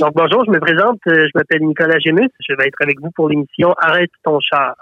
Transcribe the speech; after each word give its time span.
Donc 0.00 0.12
bonjour, 0.14 0.44
je 0.46 0.50
me 0.52 0.60
présente, 0.60 1.00
euh, 1.08 1.24
je 1.24 1.30
m'appelle 1.34 1.62
Nicolas 1.62 1.98
Gémus, 1.98 2.28
je 2.46 2.54
vais 2.54 2.68
être 2.68 2.80
avec 2.80 3.00
vous 3.00 3.10
pour 3.10 3.28
l'émission 3.28 3.74
Arrête 3.78 4.10
ton 4.22 4.38
char. 4.38 4.76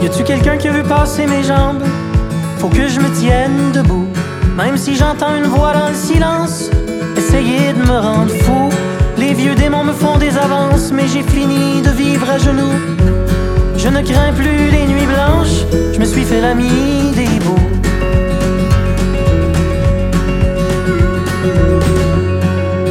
Y 0.00 0.06
a-tu 0.06 0.24
quelqu'un 0.24 0.56
qui 0.56 0.66
a 0.66 0.72
vu 0.72 0.82
passer 0.82 1.26
mes 1.28 1.44
jambes? 1.44 1.82
Faut 2.58 2.68
que 2.68 2.88
je 2.88 2.98
me 2.98 3.14
tienne 3.20 3.70
debout, 3.72 4.08
même 4.56 4.76
si 4.76 4.96
j'entends 4.96 5.36
une 5.36 5.44
voix 5.44 5.72
dans 5.72 5.88
le 5.90 5.94
silence. 5.94 6.70
Essayer 7.16 7.72
de 7.72 7.78
me 7.78 7.98
rendre 7.98 8.32
fou. 8.32 8.93
Les 9.44 9.50
vieux 9.50 9.62
démons 9.62 9.84
me 9.84 9.92
font 9.92 10.16
des 10.16 10.38
avances, 10.38 10.90
mais 10.90 11.06
j'ai 11.06 11.22
fini 11.22 11.82
de 11.82 11.90
vivre 11.90 12.26
à 12.30 12.38
genoux. 12.38 12.78
Je 13.76 13.88
ne 13.88 14.00
crains 14.00 14.32
plus 14.32 14.70
les 14.70 14.86
nuits 14.86 15.04
blanches, 15.04 15.66
je 15.92 15.98
me 15.98 16.04
suis 16.06 16.22
fait 16.22 16.40
l'ami 16.40 17.12
des 17.14 17.24
hiboux. 17.24 17.66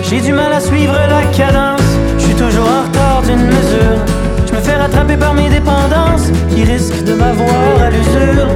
J'ai 0.03 0.21
du 0.21 0.31
mal 0.31 0.53
à 0.53 0.59
suivre 0.59 0.93
la 0.93 1.23
cadence, 1.35 1.89
je 2.20 2.23
suis 2.23 2.35
toujours 2.35 2.67
en 2.67 2.84
retard 2.88 3.23
d'une 3.23 3.48
mesure. 3.48 3.98
Je 4.45 4.54
me 4.54 4.59
fais 4.59 4.76
rattraper 4.76 5.17
par 5.17 5.34
mes 5.34 5.49
dépendances 5.49 6.29
qui 6.54 6.65
risquent 6.65 7.04
de 7.04 7.15
m'avoir 7.15 7.81
à 7.81 7.90
l'usure. 7.90 8.49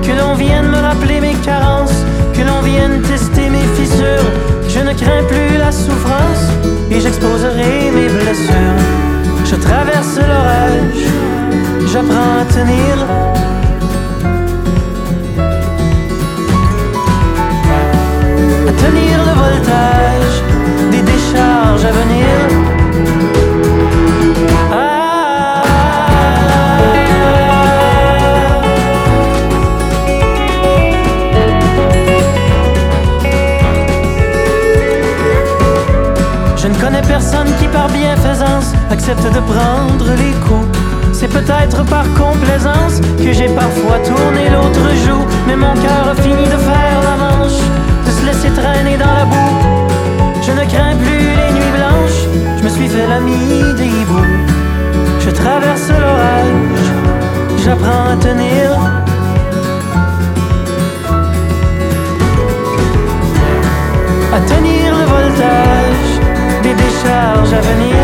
Que 0.00 0.12
l'on 0.18 0.34
vienne 0.36 0.68
me 0.68 0.80
rappeler 0.80 1.20
mes 1.20 1.34
carences, 1.44 2.02
que 2.32 2.40
l'on 2.40 2.62
vienne 2.62 3.02
tester 3.02 3.50
mes 3.50 3.66
fissures. 3.76 4.51
Je 4.92 4.98
ne 4.98 5.04
crains 5.04 5.24
plus 5.24 5.56
la 5.56 5.72
souffrance 5.72 6.50
et 6.90 7.00
j'exposerai 7.00 7.90
mes 7.94 8.08
blessures. 8.08 8.78
Je 9.46 9.56
traverse 9.56 10.18
l'orage, 10.18 11.06
j'apprends 11.90 12.40
à 12.40 12.44
tenir. 12.44 12.94
À 18.68 18.72
tenir 18.84 19.18
le 19.28 19.34
voltage 19.44 20.42
des 20.90 21.00
décharges 21.00 21.84
à 21.86 21.92
venir. 21.92 22.61
Personne 37.22 37.54
qui 37.60 37.68
par 37.68 37.88
bienfaisance 37.88 38.72
accepte 38.90 39.22
de 39.22 39.40
prendre 39.52 40.08
les 40.22 40.34
coups. 40.44 40.66
C'est 41.12 41.28
peut-être 41.28 41.84
par 41.84 42.04
complaisance 42.14 43.00
que 43.18 43.32
j'ai 43.32 43.48
parfois 43.54 43.98
tourné 43.98 44.50
l'autre 44.50 44.86
joue, 45.04 45.24
mais 45.46 45.54
mon 45.54 45.74
cœur 45.74 46.04
a 46.10 46.16
fini 46.20 46.44
de 46.54 46.58
faire 46.70 46.98
la 47.08 47.16
manche, 47.24 47.60
de 48.06 48.10
se 48.10 48.26
laisser 48.26 48.50
traîner 48.50 48.96
dans 48.96 49.14
la 49.20 49.24
boue. 49.24 49.54
Je 50.46 50.52
ne 50.52 50.64
crains 50.72 50.96
plus 50.96 51.26
les 51.40 51.50
nuits 51.56 51.74
blanches, 51.78 52.22
je 52.58 52.64
me 52.64 52.68
suis 52.68 52.88
fait 52.88 53.06
l'ami 53.06 53.72
des 53.76 53.86
hiboux. 53.86 54.32
Je 55.20 55.30
traverse 55.30 55.88
l'orage, 55.90 56.86
j'apprends 57.64 58.06
à 58.14 58.16
tenir. 58.16 59.11
À 67.52 67.60
venir. 67.60 67.96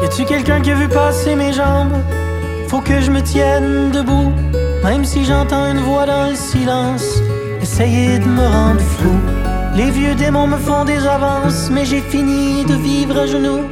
Y 0.00 0.04
a-tu 0.04 0.24
quelqu'un 0.24 0.60
qui 0.60 0.70
a 0.70 0.74
vu 0.74 0.88
passer 0.88 1.36
mes 1.36 1.52
jambes? 1.52 1.92
Faut 2.68 2.80
que 2.80 3.00
je 3.00 3.10
me 3.10 3.20
tienne 3.20 3.90
debout, 3.92 4.21
si 5.12 5.26
j'entends 5.26 5.66
une 5.70 5.80
voix 5.80 6.06
dans 6.06 6.30
le 6.30 6.34
silence. 6.34 7.20
Essayer 7.60 8.18
de 8.18 8.24
me 8.24 8.46
rendre 8.46 8.80
fou. 8.80 9.10
Les 9.76 9.90
vieux 9.90 10.14
démons 10.14 10.46
me 10.46 10.56
font 10.56 10.84
des 10.86 11.06
avances, 11.06 11.70
mais 11.70 11.84
j'ai 11.84 12.00
fini 12.00 12.64
de 12.64 12.74
vivre 12.74 13.18
à 13.18 13.26
genoux. 13.26 13.64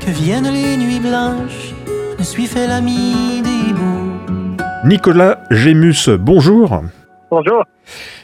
Que 0.00 0.10
viennent 0.10 0.52
les 0.52 0.76
nuits 0.76 1.00
blanches, 1.00 1.74
je 2.14 2.18
me 2.18 2.22
suis 2.22 2.46
fait 2.46 2.68
l'ami 2.68 3.42
des 3.42 3.70
hiboux. 3.70 4.56
Nicolas 4.84 5.40
Gémus, 5.50 6.08
bonjour. 6.20 6.82
Bonjour. 7.32 7.64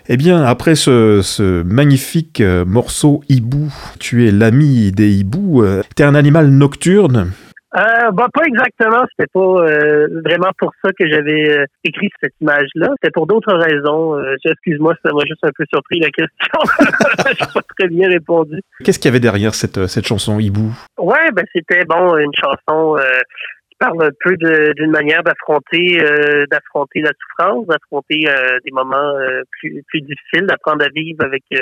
Eh 0.08 0.16
bien, 0.16 0.44
après 0.44 0.76
ce, 0.76 1.20
ce 1.22 1.62
magnifique 1.64 2.40
euh, 2.40 2.64
morceau 2.64 3.22
hibou, 3.28 3.72
tu 3.98 4.28
es 4.28 4.30
l'ami 4.30 4.92
des 4.92 5.10
hiboux. 5.10 5.62
euh, 5.64 5.82
T'es 5.96 6.04
un 6.04 6.14
animal 6.14 6.50
nocturne. 6.50 7.32
Euh, 7.76 8.10
bah, 8.12 8.26
pas 8.32 8.44
exactement. 8.44 9.04
C'était 9.10 9.30
pas 9.32 9.40
euh, 9.40 10.08
vraiment 10.24 10.50
pour 10.58 10.72
ça 10.82 10.90
que 10.98 11.08
j'avais 11.08 11.58
euh, 11.58 11.64
écrit 11.84 12.10
cette 12.20 12.34
image-là. 12.40 12.88
C'était 13.00 13.12
pour 13.12 13.26
d'autres 13.26 13.54
raisons. 13.54 14.18
Euh, 14.18 14.34
Excuse-moi, 14.44 14.94
ça 15.04 15.12
m'a 15.12 15.22
juste 15.26 15.44
un 15.44 15.50
peu 15.56 15.64
surpris 15.72 16.00
la 16.00 16.10
question. 16.10 16.60
J'ai 17.38 17.52
pas 17.54 17.62
très 17.78 17.88
bien 17.88 18.08
répondu. 18.08 18.60
Qu'est-ce 18.84 18.98
qu'il 18.98 19.08
y 19.08 19.12
avait 19.12 19.20
derrière 19.20 19.54
cette, 19.54 19.78
euh, 19.78 19.86
cette 19.86 20.06
chanson 20.06 20.40
hibou? 20.40 20.72
Ouais, 20.98 21.30
ben 21.32 21.44
c'était 21.54 21.84
bon 21.84 22.16
une 22.16 22.34
chanson 22.34 22.96
euh, 22.96 23.02
qui 23.70 23.76
parle 23.78 24.02
un 24.04 24.10
peu 24.20 24.36
d'une 24.36 24.90
manière 24.90 25.22
d'affronter 25.22 26.02
euh, 26.02 26.46
d'affronter 26.50 27.02
la 27.02 27.12
souffrance, 27.20 27.66
d'affronter 27.68 28.28
euh, 28.28 28.58
des 28.64 28.72
moments 28.72 29.14
euh, 29.16 29.42
plus 29.60 29.82
plus 29.88 30.00
difficiles, 30.00 30.46
d'apprendre 30.46 30.84
à 30.84 30.88
vivre 30.88 31.24
avec 31.24 31.44
euh, 31.54 31.60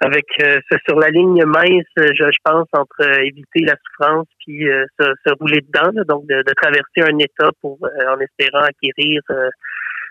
avec 0.00 0.26
euh, 0.42 0.60
sur 0.88 0.98
la 0.98 1.10
ligne 1.10 1.44
mince, 1.44 1.84
je, 1.96 2.12
je 2.14 2.38
pense 2.42 2.66
entre 2.72 3.00
euh, 3.02 3.22
éviter 3.22 3.60
la 3.60 3.74
souffrance 3.84 4.26
puis 4.40 4.68
euh, 4.68 4.86
se, 4.98 5.04
se 5.26 5.34
rouler 5.38 5.60
dedans, 5.60 5.90
là, 5.92 6.04
donc 6.04 6.26
de, 6.26 6.36
de 6.36 6.52
traverser 6.54 7.02
un 7.02 7.18
état 7.18 7.50
pour 7.60 7.78
euh, 7.82 8.14
en 8.14 8.18
espérant 8.20 8.64
acquérir 8.64 9.20
euh, 9.30 9.50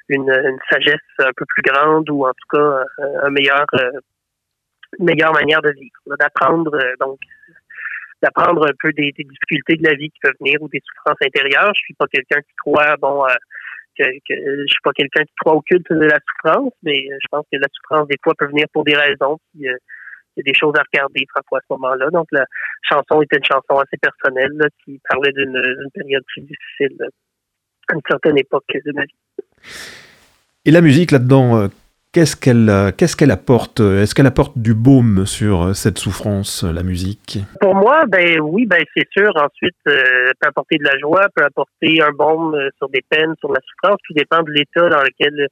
une, 0.09 0.29
une 0.29 0.59
sagesse 0.69 0.99
un 1.19 1.31
peu 1.35 1.45
plus 1.47 1.63
grande 1.63 2.09
ou 2.09 2.25
en 2.25 2.31
tout 2.31 2.57
cas 2.57 2.83
un 3.23 3.29
meilleur 3.29 3.65
une 4.97 5.05
meilleure 5.05 5.33
manière 5.33 5.61
de 5.61 5.71
vivre, 5.71 6.17
d'apprendre 6.19 6.71
donc 6.99 7.19
d'apprendre 8.21 8.67
un 8.67 8.73
peu 8.79 8.91
des, 8.93 9.11
des 9.17 9.23
difficultés 9.23 9.75
de 9.77 9.87
la 9.87 9.95
vie 9.95 10.09
qui 10.09 10.19
peuvent 10.21 10.33
venir 10.39 10.61
ou 10.61 10.67
des 10.67 10.81
souffrances 10.83 11.21
intérieures. 11.23 11.71
Je 11.75 11.81
suis 11.81 11.93
pas 11.93 12.07
quelqu'un 12.11 12.41
qui 12.41 12.53
croit, 12.57 12.97
bon, 12.97 13.23
que, 13.99 14.05
que 14.27 14.61
je 14.61 14.67
suis 14.67 14.81
pas 14.83 14.91
quelqu'un 14.93 15.23
qui 15.23 15.33
croit 15.41 15.55
au 15.55 15.61
culte 15.61 15.91
de 15.91 16.05
la 16.05 16.19
souffrance, 16.27 16.73
mais 16.83 17.05
euh, 17.11 17.17
je 17.21 17.27
pense 17.29 17.45
que 17.51 17.57
la 17.57 17.67
souffrance 17.73 18.07
des 18.07 18.17
fois 18.23 18.33
peut 18.37 18.47
venir 18.47 18.65
pour 18.73 18.83
des 18.83 18.95
raisons. 18.95 19.37
Puis, 19.53 19.67
euh, 19.67 19.75
il 20.37 20.43
y 20.45 20.49
a 20.49 20.53
des 20.53 20.57
choses 20.57 20.73
à 20.77 20.83
regarder 20.93 21.25
parfois 21.33 21.59
à 21.59 21.61
ce 21.61 21.73
moment-là. 21.73 22.09
Donc 22.11 22.27
la 22.31 22.45
chanson 22.83 23.21
était 23.21 23.37
une 23.37 23.43
chanson 23.43 23.77
assez 23.77 23.97
personnelle 23.97 24.51
qui 24.85 24.99
parlait 25.09 25.33
d'une 25.33 25.89
période 25.93 26.23
plus 26.27 26.41
difficile 26.41 26.95
à 27.89 27.95
une 27.95 28.01
certaine 28.07 28.37
époque 28.37 28.63
de 28.73 28.91
ma 28.93 29.03
vie. 29.03 29.15
Et 30.65 30.71
la 30.71 30.81
musique 30.81 31.11
là-dedans, 31.11 31.57
euh, 31.57 31.67
qu'est-ce 32.13 32.35
qu'elle 32.35 32.69
euh, 32.69 32.91
qu'est-ce 32.91 33.15
qu'elle 33.15 33.31
apporte 33.31 33.79
Est-ce 33.79 34.15
qu'elle 34.15 34.27
apporte 34.27 34.57
du 34.57 34.73
baume 34.73 35.25
sur 35.25 35.63
euh, 35.63 35.73
cette 35.73 35.97
souffrance, 35.97 36.63
euh, 36.63 36.71
la 36.71 36.83
musique? 36.83 37.39
Pour 37.61 37.75
moi, 37.75 38.05
ben 38.07 38.39
oui, 38.39 38.65
ben 38.65 38.83
c'est 38.95 39.07
sûr. 39.11 39.31
Ensuite, 39.35 39.75
euh, 39.87 40.31
peut 40.39 40.47
apporter 40.47 40.77
de 40.77 40.83
la 40.83 40.97
joie, 40.99 41.27
peut 41.35 41.43
apporter 41.43 42.01
un 42.01 42.11
baume 42.11 42.55
euh, 42.55 42.69
sur 42.77 42.89
des 42.89 43.03
peines, 43.09 43.35
sur 43.39 43.51
la 43.51 43.59
souffrance. 43.61 43.99
Tout 44.07 44.13
dépend 44.13 44.43
de 44.43 44.51
l'état 44.51 44.89
dans 44.89 45.01
lequel 45.01 45.47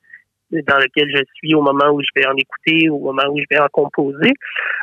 dans 0.51 0.77
lequel 0.77 1.09
je 1.13 1.23
suis 1.35 1.53
au 1.55 1.61
moment 1.61 1.89
où 1.89 2.01
je 2.01 2.07
vais 2.15 2.25
en 2.25 2.35
écouter, 2.35 2.89
au 2.89 2.99
moment 2.99 3.23
où 3.29 3.37
je 3.37 3.45
vais 3.49 3.59
en 3.59 3.67
composer. 3.71 4.31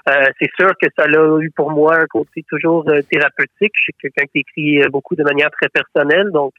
Euh, 0.09 0.27
c'est 0.39 0.51
sûr 0.59 0.73
que 0.81 0.89
ça 0.97 1.05
a 1.05 1.41
eu 1.41 1.51
pour 1.51 1.71
moi 1.71 1.97
un 1.97 2.07
côté 2.07 2.45
toujours 2.49 2.89
euh, 2.89 3.01
thérapeutique. 3.11 3.73
Je 3.75 3.83
suis 3.83 3.95
quelqu'un 4.01 4.27
qui 4.27 4.41
écrit 4.41 4.83
euh, 4.83 4.89
beaucoup 4.91 5.17
de 5.17 5.23
manière 5.23 5.51
très 5.51 5.69
personnelle, 5.69 6.31
donc 6.31 6.53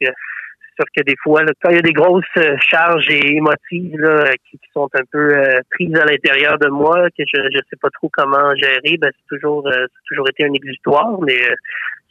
sûr 0.76 0.84
que 0.96 1.02
des 1.02 1.16
fois, 1.22 1.42
là, 1.42 1.52
quand 1.62 1.70
il 1.70 1.76
y 1.76 1.78
a 1.78 1.82
des 1.82 1.92
grosses 1.92 2.24
euh, 2.36 2.56
charges 2.58 3.08
et 3.10 3.36
émotives 3.36 3.98
là, 3.98 4.32
qui, 4.48 4.58
qui 4.58 4.68
sont 4.72 4.88
un 4.94 5.04
peu 5.10 5.36
euh, 5.36 5.60
prises 5.70 5.94
à 5.96 6.04
l'intérieur 6.04 6.58
de 6.58 6.68
moi, 6.68 7.08
que 7.10 7.24
je 7.26 7.40
ne 7.40 7.60
sais 7.70 7.76
pas 7.80 7.88
trop 7.90 8.10
comment 8.12 8.54
gérer, 8.56 8.96
ben, 8.98 9.10
c'est 9.12 9.36
toujours, 9.36 9.66
euh, 9.66 9.72
c'est 9.72 10.08
toujours 10.08 10.28
été 10.28 10.44
un 10.44 10.52
exutoire, 10.52 11.20
mais 11.22 11.36
euh, 11.50 11.54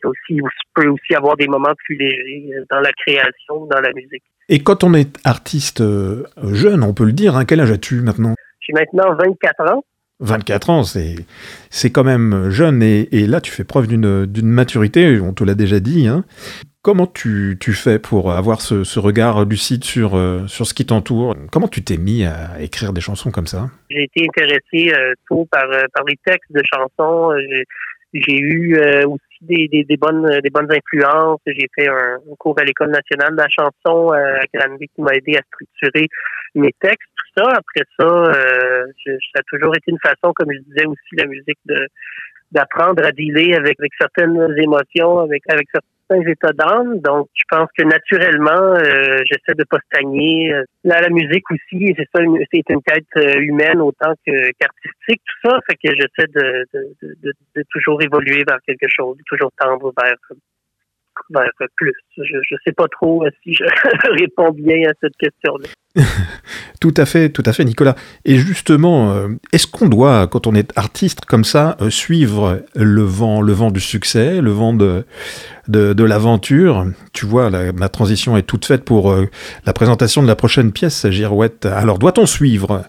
aussi, 0.09 0.39
peut 0.75 0.87
aussi 0.87 1.15
avoir 1.15 1.35
des 1.35 1.47
moments 1.47 1.73
plus 1.85 1.95
légers 1.95 2.53
dans 2.69 2.79
la 2.79 2.91
création, 2.91 3.65
dans 3.65 3.81
la 3.81 3.91
musique. 3.93 4.23
Et 4.49 4.59
quand 4.59 4.83
on 4.83 4.93
est 4.93 5.17
artiste 5.25 5.81
jeune, 6.51 6.83
on 6.83 6.93
peut 6.93 7.05
le 7.05 7.13
dire, 7.13 7.35
hein, 7.35 7.45
quel 7.45 7.59
âge 7.59 7.71
as-tu 7.71 8.01
maintenant? 8.01 8.35
J'ai 8.59 8.73
maintenant 8.73 9.15
24 9.15 9.73
ans. 9.73 9.83
24 10.19 10.69
ans, 10.69 10.83
c'est, 10.83 11.91
quand 11.91 12.03
même 12.03 12.49
jeune 12.49 12.81
et, 12.81 13.27
là 13.27 13.41
tu 13.41 13.51
fais 13.51 13.63
preuve 13.63 13.87
d'une, 13.87 14.27
maturité, 14.43 15.19
on 15.19 15.33
te 15.33 15.43
l'a 15.43 15.55
déjà 15.55 15.79
dit. 15.79 16.07
Hein. 16.07 16.23
Comment 16.81 17.07
tu, 17.07 17.57
tu, 17.59 17.73
fais 17.73 17.97
pour 17.97 18.31
avoir 18.31 18.61
ce, 18.61 18.99
regard 18.99 19.43
lucide 19.45 19.83
sur, 19.83 20.15
euh, 20.15 20.45
sur 20.47 20.67
ce 20.67 20.73
qui 20.73 20.85
t'entoure? 20.85 21.35
Comment 21.51 21.67
tu 21.67 21.83
t'es 21.83 21.97
mis 21.97 22.25
à 22.25 22.61
écrire 22.61 22.93
des 22.93 23.01
chansons 23.01 23.31
comme 23.31 23.47
ça? 23.47 23.69
J'ai 23.89 24.03
été 24.03 24.27
intéressé 24.27 24.93
euh, 24.93 25.13
tôt 25.27 25.47
par, 25.51 25.65
euh, 25.71 25.81
par 25.93 26.05
les 26.05 26.15
textes 26.23 26.51
de 26.51 26.61
chansons. 26.71 27.35
J'ai, 28.13 28.37
eu 28.37 28.79
aussi 29.05 29.19
des, 29.41 29.67
des, 29.67 29.83
des, 29.83 29.97
bonnes, 29.97 30.39
des 30.41 30.49
bonnes 30.49 30.71
influences. 30.71 31.39
J'ai 31.47 31.67
fait 31.75 31.89
un, 31.89 32.19
cours 32.37 32.57
à 32.59 32.63
l'École 32.63 32.91
nationale 32.91 33.31
de 33.31 33.41
la 33.41 33.49
chanson 33.49 34.11
à 34.11 34.45
Granby 34.53 34.87
qui 34.95 35.01
m'a 35.01 35.13
aidé 35.15 35.37
à 35.37 35.41
structurer 35.41 36.07
mes 36.55 36.73
textes 36.79 37.09
ça. 37.37 37.43
Après 37.49 37.85
ça, 37.99 38.05
euh, 38.05 38.85
ça 39.05 39.39
a 39.39 39.43
toujours 39.47 39.75
été 39.75 39.91
une 39.91 39.99
façon, 39.99 40.33
comme 40.33 40.51
je 40.51 40.59
disais 40.59 40.85
aussi, 40.85 41.15
la 41.17 41.25
musique 41.25 41.59
de 41.65 41.87
d'apprendre 42.51 43.03
à 43.03 43.11
dealer 43.11 43.55
avec, 43.55 43.77
avec 43.79 43.91
certaines 43.99 44.55
émotions, 44.57 45.19
avec 45.19 45.41
avec 45.49 45.67
certains 45.73 46.29
états 46.29 46.53
d'âme. 46.53 46.99
Donc, 46.99 47.27
je 47.33 47.43
pense 47.49 47.67
que 47.77 47.83
naturellement, 47.83 48.75
euh, 48.75 49.17
j'essaie 49.25 49.55
de 49.57 49.65
pas 49.69 49.79
stagner. 49.91 50.53
Là, 50.83 51.01
la 51.01 51.09
musique 51.09 51.43
aussi, 51.51 51.93
c'est 51.97 52.07
ça, 52.15 52.23
c'est 52.53 52.69
une 52.69 52.81
quête 52.83 53.03
euh, 53.17 53.39
humaine 53.39 53.81
autant 53.81 54.13
que 54.25 54.51
qu'artistique, 54.59 55.21
tout 55.25 55.49
ça. 55.49 55.59
Fait 55.67 55.75
que 55.75 55.95
j'essaie 55.95 56.27
de, 56.33 56.65
de, 56.73 57.15
de, 57.23 57.33
de, 57.55 57.63
toujours 57.71 58.01
évoluer 58.01 58.43
vers 58.47 58.59
quelque 58.65 58.87
chose, 58.87 59.17
toujours 59.25 59.51
tendre 59.59 59.91
vers 59.99 60.15
vers 61.31 61.49
plus. 61.75 61.93
Je 62.17 62.37
ne 62.37 62.57
sais 62.63 62.73
pas 62.73 62.87
trop 62.87 63.25
si 63.43 63.53
je 63.53 63.63
réponds 64.21 64.51
bien 64.51 64.87
à 64.89 64.93
cette 65.01 65.17
question-là. 65.17 65.67
tout 66.81 66.93
à 66.97 67.05
fait, 67.05 67.29
tout 67.29 67.43
à 67.45 67.53
fait, 67.53 67.63
Nicolas. 67.63 67.95
Et 68.25 68.35
justement, 68.35 69.11
euh, 69.11 69.29
est-ce 69.53 69.67
qu'on 69.67 69.87
doit, 69.87 70.27
quand 70.27 70.47
on 70.47 70.55
est 70.55 70.77
artiste 70.77 71.25
comme 71.25 71.43
ça, 71.43 71.77
euh, 71.81 71.89
suivre 71.89 72.61
le 72.75 73.01
vent, 73.01 73.41
le 73.41 73.53
vent 73.53 73.71
du 73.71 73.79
succès, 73.79 74.41
le 74.41 74.51
vent 74.51 74.73
de, 74.73 75.05
de, 75.67 76.03
l'aventure? 76.03 76.85
Tu 77.13 77.25
vois, 77.25 77.49
ma 77.49 77.89
transition 77.89 78.35
est 78.35 78.43
toute 78.43 78.65
faite 78.65 78.83
pour 78.83 79.11
euh, 79.11 79.27
la 79.65 79.73
présentation 79.73 80.21
de 80.21 80.27
la 80.27 80.35
prochaine 80.35 80.71
pièce, 80.71 81.09
Girouette. 81.09 81.65
Alors, 81.65 81.97
doit-on 81.97 82.25
suivre 82.25 82.83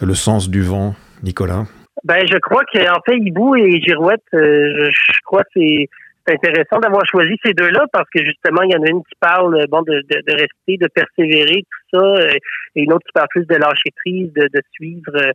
le 0.00 0.14
sens 0.14 0.48
du 0.50 0.62
vent, 0.62 0.94
Nicolas? 1.22 1.64
Ben, 2.04 2.24
je 2.30 2.38
crois 2.38 2.62
qu'en 2.72 3.00
fait, 3.06 3.18
Hibou 3.18 3.56
et 3.56 3.80
Girouette, 3.80 4.22
je 4.32 5.20
crois 5.24 5.42
que 5.42 5.50
c'est 5.54 5.88
c'est 6.28 6.34
intéressant 6.34 6.78
d'avoir 6.80 7.02
choisi 7.06 7.36
ces 7.44 7.54
deux-là 7.54 7.86
parce 7.92 8.08
que 8.10 8.24
justement, 8.24 8.62
il 8.62 8.72
y 8.72 8.76
en 8.76 8.82
a 8.82 8.88
une 8.90 9.02
qui 9.02 9.14
parle 9.20 9.66
bon 9.68 9.82
de, 9.82 10.02
de, 10.08 10.32
rester, 10.32 10.76
de 10.76 10.88
persévérer, 10.88 11.62
tout 11.62 11.98
ça, 11.98 12.04
euh, 12.04 12.38
et 12.76 12.82
une 12.82 12.92
autre 12.92 13.06
qui 13.06 13.12
parle 13.12 13.28
plus 13.30 13.46
de 13.46 13.56
lâcher 13.56 13.90
prise, 13.96 14.32
de, 14.32 14.42
de 14.42 14.62
suivre 14.72 15.16
euh, 15.16 15.32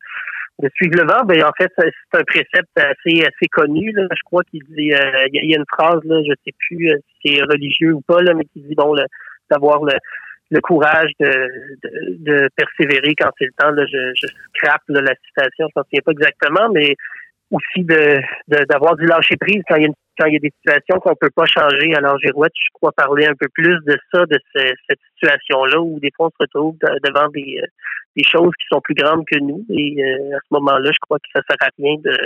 de 0.60 0.70
suivre 0.76 0.98
le 0.98 1.08
vent. 1.08 1.26
Ben 1.26 1.44
en 1.44 1.52
fait, 1.58 1.72
c'est 1.78 2.20
un 2.20 2.24
précepte 2.24 2.78
assez 2.78 3.22
assez 3.22 3.48
connu. 3.52 3.92
Là. 3.92 4.08
Je 4.12 4.22
crois 4.26 4.44
qu'il 4.44 4.64
dit 4.70 4.94
euh, 4.94 5.26
il 5.34 5.50
y 5.50 5.56
a 5.56 5.58
une 5.58 5.66
phrase, 5.72 6.02
là, 6.04 6.22
je 6.24 6.34
sais 6.46 6.54
plus 6.68 6.92
si 7.22 7.36
c'est 7.36 7.42
religieux 7.44 7.94
ou 7.94 8.02
pas, 8.02 8.22
là, 8.22 8.34
mais 8.34 8.46
qui 8.46 8.62
dit 8.62 8.76
bon 8.76 8.96
d'avoir 9.50 9.84
le, 9.84 9.94
le 10.52 10.62
courage 10.62 11.12
de, 11.20 11.50
de, 12.20 12.50
persévérer 12.56 13.16
quand 13.16 13.32
c'est 13.40 13.46
le 13.46 13.54
temps. 13.58 13.72
Là, 13.72 13.84
je, 13.86 14.14
je 14.16 14.28
scrape 14.56 14.82
la 14.90 15.16
citation, 15.26 15.68
je 15.76 15.80
ne 15.80 15.84
sais 15.92 16.02
pas 16.02 16.12
exactement, 16.12 16.70
mais 16.72 16.96
aussi 17.54 17.84
de 17.84 18.20
d'avoir 18.70 18.96
du 18.96 19.06
lâcher 19.06 19.38
prise 19.38 19.62
quand 19.68 19.76
il 19.76 19.84
y 19.84 19.86
a 19.86 19.94
quand 20.20 20.28
il 20.28 20.34
y 20.34 20.38
a 20.38 20.40
des 20.40 20.54
situations 20.60 21.00
qu'on 21.00 21.16
peut 21.16 21.32
pas 21.36 21.46
changer. 21.46 21.96
Alors 21.96 22.20
Girouette, 22.20 22.54
je 22.56 22.70
crois 22.74 22.92
parler 22.92 23.26
un 23.26 23.36
peu 23.36 23.48
plus 23.54 23.78
de 23.86 23.98
ça, 24.12 24.26
de 24.26 24.38
cette 24.54 25.00
situation-là 25.14 25.80
où 25.82 26.00
des 26.00 26.12
fois 26.16 26.28
on 26.28 26.30
se 26.30 26.36
retrouve 26.40 26.78
devant 27.04 27.30
des, 27.30 27.60
euh, 27.62 27.68
des 28.16 28.24
choses 28.24 28.52
qui 28.60 28.68
sont 28.72 28.82
plus 28.82 28.94
grandes 28.94 29.26
que 29.26 29.40
nous. 29.40 29.66
Et 29.70 30.04
euh, 30.04 30.38
à 30.38 30.40
ce 30.40 30.48
moment-là, 30.52 30.92
je 30.92 31.00
crois 31.02 31.18
que 31.18 31.30
ça 31.34 31.42
sert 31.48 31.58
à 31.62 31.70
rien 31.78 31.96
de 32.04 32.18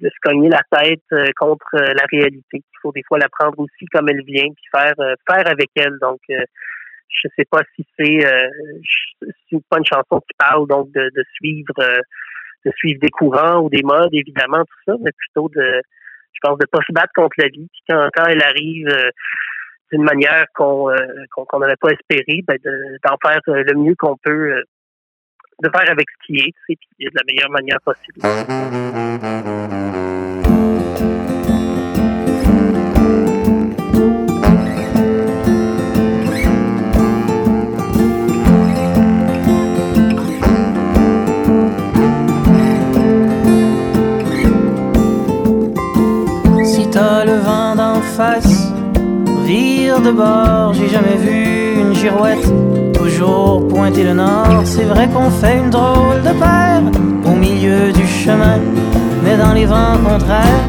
de 0.00 0.08
se 0.08 0.16
cogner 0.20 0.48
la 0.48 0.62
tête 0.70 1.02
euh, 1.12 1.26
contre 1.36 1.68
la 1.74 2.04
réalité. 2.10 2.58
Il 2.58 2.78
faut 2.80 2.92
des 2.92 3.04
fois 3.06 3.18
la 3.18 3.28
prendre 3.28 3.58
aussi 3.58 3.86
comme 3.92 4.08
elle 4.08 4.24
vient, 4.24 4.46
puis 4.46 4.64
faire 4.72 4.94
faire 4.96 5.46
avec 5.46 5.70
elle. 5.76 5.96
Donc 6.00 6.20
je 6.28 7.28
sais 7.36 7.44
pas 7.50 7.62
si 7.76 7.86
c'est 7.98 8.26
euh, 8.26 8.48
pas 9.70 9.78
une 9.78 9.84
chanson 9.84 10.20
qui 10.20 10.34
parle 10.38 10.66
donc 10.66 10.90
de, 10.92 11.10
de 11.14 11.24
suivre 11.34 11.74
de 12.64 12.72
suivre 12.76 13.00
des 13.00 13.10
courants 13.10 13.60
ou 13.60 13.70
des 13.70 13.82
modes, 13.82 14.12
évidemment, 14.12 14.64
tout 14.64 14.82
ça, 14.86 14.94
mais 15.00 15.10
plutôt 15.12 15.48
de, 15.48 15.82
je 16.32 16.38
pense, 16.42 16.58
de 16.58 16.66
pas 16.66 16.80
se 16.86 16.92
battre 16.92 17.12
contre 17.14 17.34
la 17.38 17.48
vie. 17.48 17.68
Puis 17.72 17.82
quand, 17.88 18.08
quand 18.14 18.26
elle 18.26 18.42
arrive 18.42 18.88
euh, 18.88 19.10
d'une 19.92 20.04
manière 20.04 20.46
qu'on 20.54 20.90
euh, 20.90 20.96
qu'on 21.30 21.58
n'aurait 21.58 21.76
pas 21.76 21.90
espéré, 21.90 22.42
ben 22.46 22.58
d'en 23.04 23.16
faire 23.22 23.40
euh, 23.48 23.62
le 23.66 23.74
mieux 23.74 23.94
qu'on 23.96 24.16
peut, 24.16 24.62
de 25.62 25.68
faire 25.68 25.90
avec 25.90 26.06
ce 26.10 26.26
qui 26.26 26.38
est, 26.40 26.52
tu 26.52 26.60
sais, 26.68 26.76
puis 26.76 27.06
de 27.06 27.10
la 27.14 27.22
meilleure 27.26 27.50
manière 27.50 27.80
possible. 27.84 28.20
J'ai 50.72 50.88
jamais 50.88 51.16
vu 51.16 51.80
une 51.80 51.94
girouette 51.94 52.46
toujours 52.92 53.66
pointer 53.68 54.04
le 54.04 54.14
nord. 54.14 54.62
C'est 54.64 54.84
vrai 54.84 55.08
qu'on 55.08 55.30
fait 55.30 55.58
une 55.58 55.70
drôle 55.70 56.20
de 56.22 56.32
paire 56.38 56.82
au 57.24 57.36
milieu 57.36 57.92
du 57.92 58.06
chemin, 58.06 58.58
mais 59.24 59.36
dans 59.36 59.52
les 59.52 59.66
vents 59.66 59.98
contraires, 60.04 60.68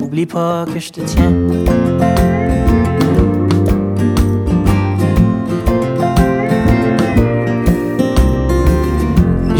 oublie 0.00 0.26
pas 0.26 0.64
que 0.72 0.78
je 0.78 0.90
te 0.90 1.00
tiens. 1.00 1.32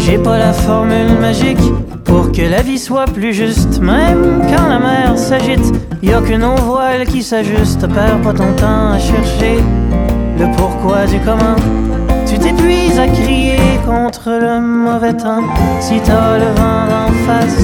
J'ai 0.05 0.19
pas 0.19 0.37
la 0.37 0.53
formule 0.53 1.17
magique 1.19 1.57
pour 2.03 2.31
que 2.31 2.43
la 2.43 2.61
vie 2.61 2.77
soit 2.77 3.05
plus 3.05 3.33
juste, 3.33 3.79
même 3.79 4.43
quand 4.47 4.67
la 4.67 4.77
mer 4.77 5.17
s'agite, 5.17 5.73
y 6.03 6.13
a 6.13 6.21
que 6.21 6.35
nos 6.35 6.55
voiles 6.57 7.05
qui 7.05 7.23
s'ajustent. 7.23 7.87
Perds 7.87 8.21
pas 8.21 8.33
ton 8.33 8.53
temps 8.53 8.91
à 8.91 8.99
chercher 8.99 9.57
le 10.37 10.45
pourquoi 10.57 11.07
du 11.07 11.17
comment. 11.25 11.55
Tu 12.27 12.37
t'épuises 12.37 12.99
à 12.99 13.07
crier 13.07 13.57
contre 13.83 14.29
le 14.29 14.61
mauvais 14.61 15.13
temps. 15.13 15.43
Si 15.79 15.99
t'as 16.01 16.37
le 16.37 16.51
vent 16.59 16.85
d'en 16.91 17.11
face, 17.25 17.63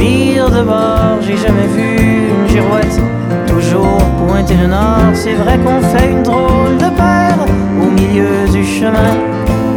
vire 0.00 0.50
de 0.50 0.64
bord. 0.64 1.18
J'ai 1.20 1.36
jamais 1.36 1.68
vu 1.76 1.98
une 2.40 2.48
girouette 2.48 3.00
toujours 3.46 3.98
pointer 4.26 4.56
le 4.56 4.66
nord. 4.66 5.12
C'est 5.14 5.34
vrai 5.34 5.58
qu'on 5.58 5.80
fait 5.80 6.10
une 6.10 6.24
drôle 6.24 6.76
de 6.76 6.90
paire 6.96 7.38
au 7.80 7.90
milieu 7.90 8.48
du 8.50 8.64
chemin, 8.64 9.14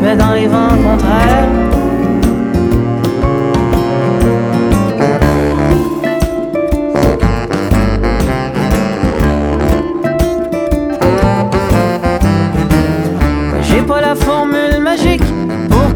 mais 0.02 0.16
dans 0.16 0.34
les 0.34 0.48
vents 0.48 0.78
contraires 0.84 1.70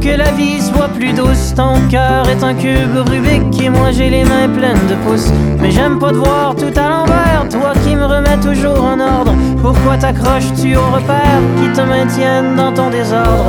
que 0.03 0.17
la 0.17 0.31
vie 0.31 0.61
soit 0.61 0.89
plus 0.89 1.13
douce. 1.13 1.53
Ton 1.55 1.75
cœur 1.89 2.27
est 2.27 2.43
un 2.43 2.53
cube 2.53 2.97
Rubik 3.07 3.61
et 3.61 3.69
moi 3.69 3.91
j'ai 3.91 4.09
les 4.09 4.25
mains 4.25 4.49
pleines 4.49 4.87
de 4.89 4.95
pouces. 5.05 5.31
Mais 5.59 5.71
j'aime 5.71 5.97
pas 5.97 6.11
te 6.11 6.15
voir 6.15 6.55
tout 6.55 6.73
à 6.75 6.89
l'envers, 6.89 7.47
toi 7.49 7.73
qui 7.83 7.95
me 7.95 8.05
remets 8.05 8.39
toujours 8.41 8.83
en 8.83 8.99
ordre. 8.99 9.33
Pourquoi 9.61 9.97
t'accroches-tu 9.97 10.75
au 10.75 10.85
repère 10.87 11.39
qui 11.61 11.69
te 11.71 11.81
maintiennent 11.81 12.55
dans 12.55 12.73
ton 12.73 12.89
désordre? 12.89 13.42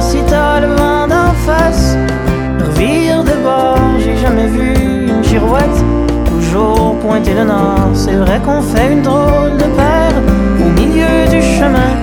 C'est 7.94 8.16
vrai 8.16 8.38
qu'on 8.44 8.60
fait 8.60 8.92
une 8.92 9.02
drôle 9.02 9.56
de 9.56 9.64
paire 9.76 10.12
au 10.60 10.68
milieu 10.78 11.26
du 11.30 11.40
chemin, 11.40 11.96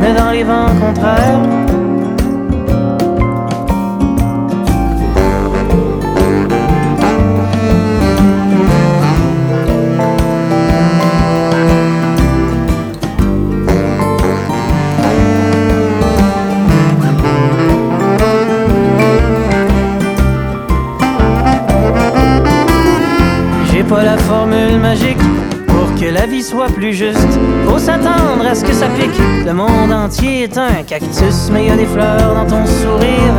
mais 0.00 0.12
dans 0.12 0.32
les 0.32 0.42
vents 0.42 0.74
contraires. 0.80 1.65
Soit 26.46 26.68
plus 26.68 26.92
juste. 26.92 27.38
Faut 27.66 27.78
s'attendre 27.78 28.46
à 28.48 28.54
ce 28.54 28.64
que 28.64 28.72
ça 28.72 28.86
pique. 28.88 29.20
Le 29.44 29.52
monde 29.52 29.92
entier 29.92 30.44
est 30.44 30.56
un 30.56 30.82
cactus, 30.86 31.50
mais 31.52 31.66
y 31.66 31.70
a 31.70 31.76
des 31.76 31.86
fleurs 31.86 32.34
dans 32.34 32.46
ton 32.46 32.64
sourire 32.66 33.34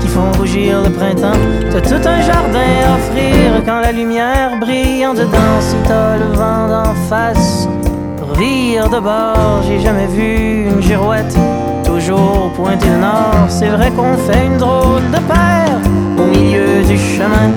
qui 0.00 0.06
font 0.06 0.30
rougir 0.38 0.82
le 0.82 0.90
printemps. 0.90 1.38
T'as 1.72 1.80
tout 1.80 2.08
un 2.08 2.20
jardin 2.20 2.70
à 2.86 2.96
offrir 2.96 3.64
quand 3.66 3.80
la 3.80 3.90
lumière 3.90 4.58
brille 4.60 5.04
en 5.04 5.14
dedans. 5.14 5.60
Si 5.60 5.74
t'as 5.88 6.18
le 6.18 6.26
vent 6.36 6.68
d'en 6.68 6.94
face, 7.08 7.68
pour 8.16 8.32
vire 8.34 8.88
de 8.88 9.00
bord, 9.00 9.62
j'ai 9.66 9.80
jamais 9.80 10.06
vu 10.06 10.68
une 10.68 10.82
girouette 10.82 11.36
toujours 11.84 12.52
pointer 12.54 12.88
le 12.88 13.00
nord. 13.00 13.46
C'est 13.48 13.70
vrai 13.70 13.90
qu'on 13.90 14.16
fait 14.16 14.46
une 14.46 14.58
drôle 14.58 15.02
de 15.10 15.20
paire 15.32 15.78
au 16.16 16.26
milieu 16.26 16.84
du 16.84 16.96
chemin, 16.96 17.50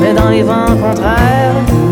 mais 0.00 0.14
dans 0.14 0.30
les 0.30 0.42
vents 0.42 0.76
contraires. 0.80 1.85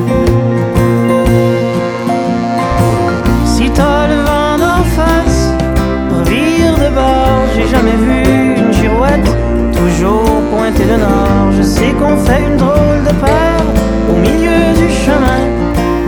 De 7.04 7.54
j'ai 7.54 7.68
jamais 7.68 7.96
vu 7.96 8.56
une 8.56 8.72
girouette 8.72 9.28
toujours 9.72 10.42
pointer 10.50 10.84
le 10.84 10.96
nord. 10.96 11.52
Je 11.52 11.62
sais 11.62 11.92
qu'on 11.92 12.16
fait 12.16 12.42
une 12.46 12.56
drôle 12.56 13.02
de 13.08 13.14
paire 13.24 13.64
au 14.10 14.16
milieu 14.16 14.74
du 14.80 14.88
chemin, 14.92 15.42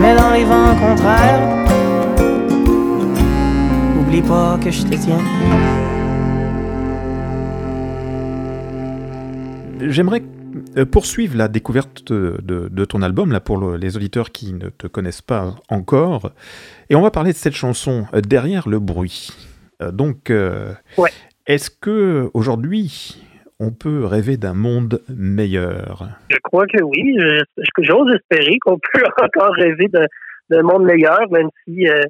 mais 0.01 0.15
dans 0.15 0.31
les 0.31 0.43
vents 0.43 0.75
contraires. 0.75 1.65
Oublie 3.99 4.21
pas 4.21 4.57
que 4.63 4.71
je 4.71 4.83
te 4.83 4.95
tiens. 4.95 5.21
J'aimerais 9.79 10.23
euh, 10.77 10.85
poursuivre 10.85 11.37
la 11.37 11.47
découverte 11.47 12.11
de, 12.11 12.85
ton 12.85 13.01
album, 13.01 13.31
là, 13.31 13.39
pour 13.39 13.73
les 13.73 13.95
auditeurs 13.95 14.31
qui 14.31 14.53
ne 14.53 14.69
te 14.69 14.87
connaissent 14.87 15.21
pas 15.21 15.55
encore. 15.69 16.31
Et 16.89 16.95
on 16.95 17.01
va 17.01 17.11
parler 17.11 17.31
de 17.31 17.37
cette 17.37 17.53
chanson, 17.53 18.05
euh, 18.13 18.21
Derrière 18.21 18.67
le 18.67 18.79
bruit. 18.79 19.29
Euh, 19.81 19.91
donc, 19.91 20.31
est-ce 21.45 21.69
que 21.69 22.29
aujourd'hui 22.33 23.23
on 23.59 23.71
peut 23.71 24.05
rêver 24.05 24.37
d'un 24.37 24.53
monde 24.53 25.01
meilleur? 25.09 26.09
Je 26.29 26.37
crois 26.43 26.67
que 26.67 26.83
oui. 26.83 27.17
J'ose 27.79 28.15
espérer 28.15 28.57
qu'on 28.59 28.79
peut 28.93 29.03
encore 29.21 29.53
rêver 29.53 29.87
d'un 30.49 30.63
monde 30.63 30.85
meilleur, 30.85 31.29
même 31.31 31.49
si 31.63 31.85
c'est 31.85 32.09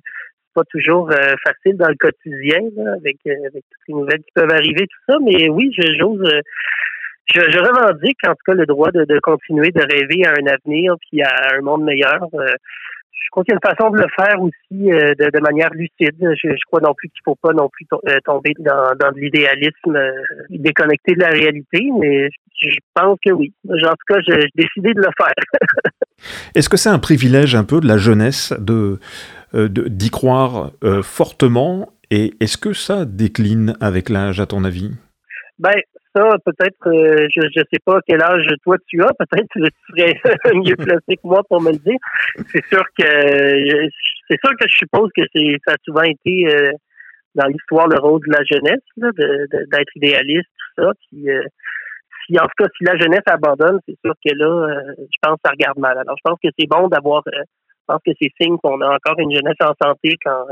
pas 0.53 0.63
toujours 0.71 1.11
facile 1.43 1.77
dans 1.77 1.87
le 1.87 1.95
quotidien, 1.95 2.61
avec, 2.95 3.17
avec 3.25 3.63
toutes 3.71 3.87
les 3.87 3.93
nouvelles 3.93 4.23
qui 4.23 4.31
peuvent 4.33 4.51
arriver, 4.51 4.87
tout 4.87 5.13
ça. 5.13 5.17
Mais 5.21 5.49
oui, 5.49 5.71
j'ose 5.77 6.41
je, 7.33 7.41
je, 7.41 7.59
revendique 7.59 8.19
en 8.25 8.31
tout 8.31 8.43
cas 8.45 8.53
le 8.53 8.65
droit 8.65 8.91
de, 8.91 9.03
de, 9.03 9.19
continuer 9.19 9.71
de 9.71 9.81
rêver 9.81 10.25
à 10.25 10.31
un 10.31 10.47
avenir 10.47 10.95
puis 11.01 11.21
à 11.21 11.55
un 11.55 11.61
monde 11.61 11.83
meilleur. 11.83 12.27
Euh, 13.17 13.23
je 13.25 13.29
crois 13.31 13.43
qu'il 13.43 13.53
y 13.53 13.55
a 13.55 13.59
une 13.61 13.75
façon 13.75 13.91
de 13.91 13.97
le 13.97 14.07
faire 14.15 14.41
aussi 14.41 14.91
euh, 14.91 15.13
de, 15.15 15.29
de, 15.29 15.41
manière 15.41 15.69
lucide. 15.73 16.15
Je, 16.19 16.49
je 16.49 16.65
crois 16.67 16.81
non 16.81 16.93
plus 16.93 17.09
qu'il 17.09 17.21
faut 17.25 17.35
pas 17.35 17.53
non 17.53 17.69
plus 17.69 17.85
euh, 17.93 18.19
tomber 18.25 18.53
dans, 18.59 18.95
dans 18.99 19.11
de 19.11 19.19
l'idéalisme 19.19 19.97
déconnecté 20.49 21.15
de 21.15 21.21
la 21.21 21.29
réalité, 21.29 21.89
mais 21.99 22.29
je 22.59 22.77
pense 22.93 23.17
que 23.25 23.31
oui. 23.31 23.53
En 23.69 23.73
tout 23.75 24.13
cas, 24.13 24.19
j'ai 24.27 24.47
décidé 24.55 24.93
de 24.93 24.99
le 24.99 25.09
faire. 25.17 25.61
Est-ce 26.55 26.69
que 26.69 26.77
c'est 26.77 26.89
un 26.89 26.99
privilège 26.99 27.55
un 27.55 27.63
peu 27.63 27.79
de 27.79 27.87
la 27.87 27.97
jeunesse 27.97 28.53
de 28.59 28.99
d'y 29.53 30.09
croire 30.09 30.71
fortement? 31.03 31.89
Et 32.09 32.33
est-ce 32.39 32.57
que 32.57 32.73
ça 32.73 33.05
décline 33.05 33.75
avec 33.81 34.09
l'âge 34.09 34.39
à 34.39 34.45
ton 34.45 34.63
avis? 34.63 34.91
Ben, 35.59 35.73
peut-être, 36.45 36.87
euh, 36.87 37.27
je 37.33 37.41
ne 37.41 37.65
sais 37.71 37.79
pas 37.85 37.99
quel 38.07 38.21
âge 38.21 38.45
toi 38.63 38.77
tu 38.87 39.01
as, 39.01 39.11
peut-être 39.13 39.47
tu 39.51 39.61
serais 39.89 40.19
mieux 40.53 40.75
placé 40.75 41.15
que 41.15 41.27
moi 41.27 41.41
pour 41.49 41.61
me 41.61 41.71
le 41.71 41.77
dire. 41.77 41.97
C'est 42.51 42.65
sûr 42.67 42.83
que 42.97 43.89
c'est 44.29 44.39
sûr 44.43 44.51
que 44.59 44.67
je 44.67 44.77
suppose 44.77 45.09
que 45.15 45.23
c'est 45.33 45.57
ça 45.65 45.73
a 45.73 45.77
souvent 45.83 46.03
été 46.03 46.47
euh, 46.47 46.71
dans 47.35 47.47
l'histoire 47.47 47.87
le 47.87 47.99
rôle 47.99 48.21
de 48.25 48.31
la 48.31 48.43
jeunesse, 48.43 48.83
d'être 48.97 49.95
idéaliste, 49.95 50.49
tout 50.75 50.83
ça. 50.83 50.91
Puis, 51.09 51.29
euh, 51.29 51.41
si 52.25 52.39
en 52.39 52.43
tout 52.43 52.63
cas 52.63 52.69
si 52.77 52.83
la 52.83 52.97
jeunesse 52.97 53.27
abandonne, 53.27 53.79
c'est 53.87 53.97
sûr 54.03 54.13
que 54.25 54.33
là, 54.35 54.83
je 54.97 55.17
pense 55.21 55.35
que 55.35 55.41
ça 55.45 55.51
regarde 55.51 55.77
mal. 55.79 55.97
Alors 55.97 56.15
je 56.17 56.29
pense 56.29 56.39
que 56.43 56.49
c'est 56.57 56.67
bon 56.67 56.87
d'avoir 56.87 57.23
je 57.25 57.93
pense 57.93 58.01
que 58.05 58.11
c'est 58.21 58.31
signe 58.41 58.57
qu'on 58.57 58.81
a 58.81 58.95
encore 58.95 59.17
une 59.17 59.31
jeunesse 59.31 59.55
en 59.61 59.73
santé 59.81 60.17
quand 60.23 60.45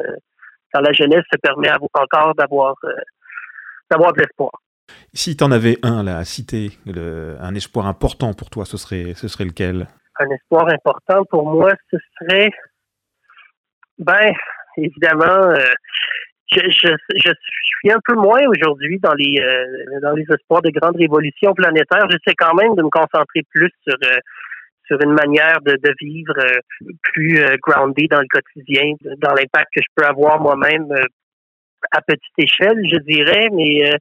quand 0.73 0.81
la 0.81 0.93
jeunesse 0.93 1.25
se 1.31 1.37
permet 1.37 1.69
encore 1.71 2.33
d'avoir 2.35 2.75
d'avoir 3.89 4.13
de 4.13 4.19
l'espoir. 4.19 4.51
Si 5.13 5.37
tu 5.37 5.43
en 5.43 5.51
avais 5.51 5.77
un 5.81 6.03
là, 6.03 6.17
à 6.17 6.25
citer, 6.25 6.71
un 6.87 7.55
espoir 7.55 7.87
important 7.87 8.33
pour 8.33 8.49
toi, 8.49 8.65
ce 8.65 8.77
serait, 8.77 9.13
ce 9.15 9.27
serait 9.27 9.45
lequel? 9.45 9.87
Un 10.19 10.29
espoir 10.29 10.67
important 10.67 11.25
pour 11.29 11.49
moi, 11.49 11.73
ce 11.91 11.97
serait, 12.19 12.51
ben, 13.97 14.33
évidemment, 14.77 15.23
euh, 15.25 15.55
je, 16.51 16.59
je, 16.69 17.31
suis 17.79 17.91
un 17.91 17.99
peu 18.03 18.15
moins 18.15 18.41
aujourd'hui 18.47 18.99
dans 18.99 19.13
les 19.13 19.39
euh, 19.39 19.99
dans 20.01 20.13
les 20.13 20.25
espoirs 20.29 20.61
de 20.61 20.69
grandes 20.69 20.97
révolutions 20.97 21.53
planétaires. 21.53 22.07
J'essaie 22.09 22.35
quand 22.37 22.53
même 22.53 22.75
de 22.75 22.83
me 22.83 22.89
concentrer 22.89 23.43
plus 23.51 23.71
sur 23.87 23.95
euh, 24.03 24.19
sur 24.85 25.01
une 25.01 25.13
manière 25.13 25.61
de, 25.61 25.77
vivre 25.99 26.35
plus 27.01 27.39
grounded 27.59 28.07
dans 28.11 28.21
le 28.21 28.27
quotidien, 28.29 28.93
dans 29.17 29.33
l'impact 29.33 29.69
que 29.75 29.81
je 29.81 29.87
peux 29.95 30.05
avoir 30.05 30.39
moi-même 30.39 30.85
à 31.89 32.01
petite 32.03 32.21
échelle, 32.37 32.79
je 32.87 32.97
dirais, 32.97 33.49
mais 33.51 33.97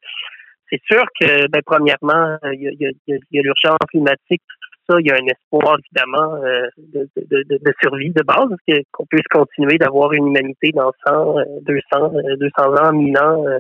c'est 0.74 0.94
sûr 0.94 1.04
que, 1.20 1.48
ben, 1.48 1.60
premièrement, 1.64 2.36
il 2.52 2.76
y 2.78 2.86
a, 2.86 3.42
l'urgence 3.42 3.78
climatique, 3.88 4.42
tout 4.48 4.92
ça, 4.92 4.96
il 5.00 5.06
y 5.06 5.10
a 5.10 5.14
un 5.14 5.26
espoir, 5.26 5.76
évidemment, 5.78 6.34
euh, 6.36 6.66
de, 6.78 7.08
de, 7.16 7.44
de, 7.48 7.74
survie 7.82 8.10
de 8.10 8.22
base, 8.22 8.48
qu'on 8.92 9.06
puisse 9.06 9.26
continuer 9.30 9.78
d'avoir 9.78 10.12
une 10.12 10.28
humanité 10.28 10.70
dans 10.74 10.92
100, 11.06 11.36
200, 11.62 12.12
200 12.38 12.74
ans, 12.76 12.92
1000 12.92 13.18
ans, 13.18 13.46
euh, 13.46 13.58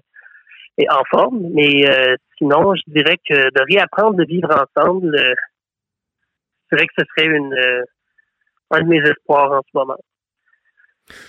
et 0.78 0.86
en 0.90 1.02
forme. 1.10 1.40
Mais 1.52 1.88
euh, 1.88 2.16
sinon, 2.38 2.74
je 2.74 2.82
dirais 2.88 3.16
que 3.28 3.34
de 3.34 3.74
réapprendre 3.74 4.16
de 4.16 4.24
vivre 4.24 4.50
ensemble, 4.50 5.16
je 5.16 6.76
dirais 6.76 6.86
que 6.86 6.94
ce 6.98 7.04
serait 7.16 7.28
une, 7.28 7.54
un 8.70 8.80
de 8.80 8.88
mes 8.88 9.00
espoirs 9.08 9.52
en 9.52 9.60
ce 9.62 9.78
moment 9.78 9.98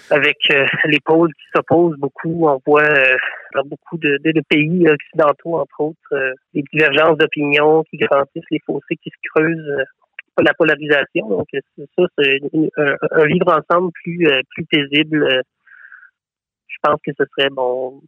avec 0.09 0.37
euh, 0.51 0.65
les 0.85 0.99
pôles 0.99 1.33
qui 1.33 1.45
s'opposent 1.55 1.97
beaucoup. 1.97 2.47
On 2.47 2.61
voit 2.65 2.83
euh, 2.83 3.17
dans 3.53 3.63
beaucoup 3.63 3.97
de, 3.97 4.19
pays 4.49 4.87
occidentaux, 4.87 5.59
entre 5.59 5.81
autres, 5.81 6.13
euh, 6.13 6.33
les 6.53 6.63
divergences 6.73 7.17
d'opinion 7.17 7.83
qui 7.89 7.97
grandissent, 7.97 8.49
les 8.51 8.61
fossés 8.65 8.97
qui 9.01 9.09
se 9.09 9.29
creusent, 9.33 9.85
la 10.37 10.53
polarisation. 10.53 11.29
Donc, 11.29 11.47
ça, 11.51 12.03
c'est 12.17 12.39
un, 12.77 13.25
vivre 13.25 13.57
ensemble 13.57 13.91
plus, 14.03 14.27
plus 14.49 14.65
paisible. 14.65 15.43
je 16.67 16.75
pense 16.83 16.99
que 17.05 17.11
ce 17.17 17.23
serait 17.35 17.49
bon 17.49 18.01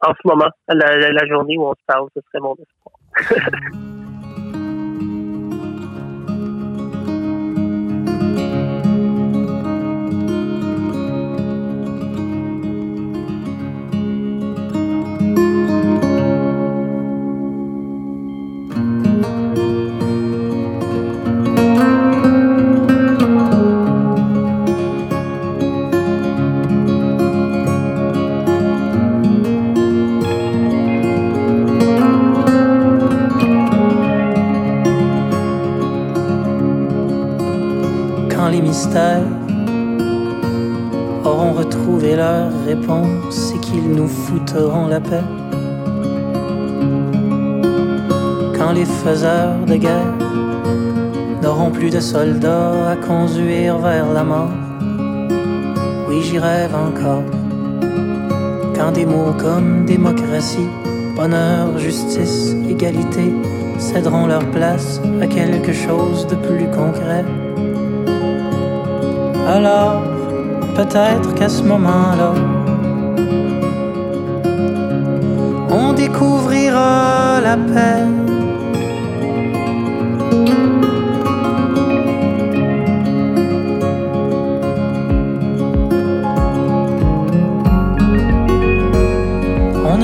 en 0.00 0.12
ce 0.14 0.28
moment, 0.28 0.50
la, 0.68 1.12
la 1.12 1.26
journée 1.26 1.56
où 1.56 1.66
on 1.66 1.74
se 1.74 1.84
parle, 1.86 2.08
ce 2.14 2.20
serait 2.28 2.40
mon 2.40 2.54
espoir. 2.54 3.92
Quand 48.56 48.72
les 48.72 48.84
faiseurs 48.84 49.56
de 49.66 49.76
guerre 49.76 50.14
n'auront 51.42 51.70
plus 51.70 51.90
de 51.90 52.00
soldats 52.00 52.90
à 52.90 52.96
conduire 52.96 53.78
vers 53.78 54.12
la 54.12 54.24
mort, 54.24 54.50
oui 56.08 56.22
j'y 56.22 56.38
rêve 56.38 56.74
encore. 56.74 57.24
Quand 58.74 58.92
des 58.92 59.06
mots 59.06 59.34
comme 59.38 59.84
démocratie, 59.84 60.68
bonheur, 61.16 61.78
justice, 61.78 62.54
égalité 62.68 63.32
céderont 63.78 64.26
leur 64.26 64.44
place 64.50 65.00
à 65.20 65.26
quelque 65.26 65.72
chose 65.72 66.26
de 66.26 66.36
plus 66.36 66.66
concret 66.70 67.24
alors 69.46 70.02
peut-être 70.76 71.34
qu'à 71.34 71.48
ce 71.48 71.62
moment-là, 71.64 72.32
on 75.92 75.94
découvrira 75.94 77.40
la 77.40 77.56
paix. 77.56 78.06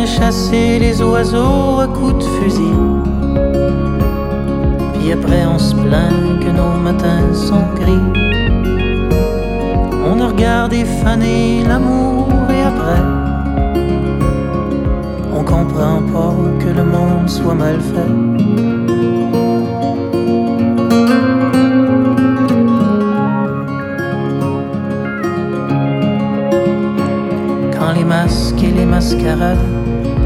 a 0.00 0.07
chassé 0.07 0.78
les 0.78 1.02
oiseaux 1.02 1.80
à 1.80 1.88
coups 1.88 2.25
de 2.25 2.30
fusil. 2.38 2.78
Puis 4.95 5.12
après 5.12 5.45
on 5.47 5.59
se 5.59 5.75
plaint 5.75 6.38
que 6.40 6.50
nos 6.50 6.78
matins 6.87 7.33
sont 7.35 7.66
gris. 7.75 8.07
On 10.11 10.21
a 10.21 10.28
regardé 10.28 10.85
faner 10.85 11.64
l'amour 11.66 12.28
et 12.49 12.62
après 12.62 13.27
on 15.58 15.64
comprend 15.64 16.02
pas 16.12 16.34
que 16.60 16.68
le 16.68 16.84
monde 16.84 17.28
soit 17.28 17.54
mal 17.54 17.80
fait. 17.80 18.48
masques 28.08 28.62
et 28.62 28.72
les 28.72 28.86
mascarades 28.86 29.66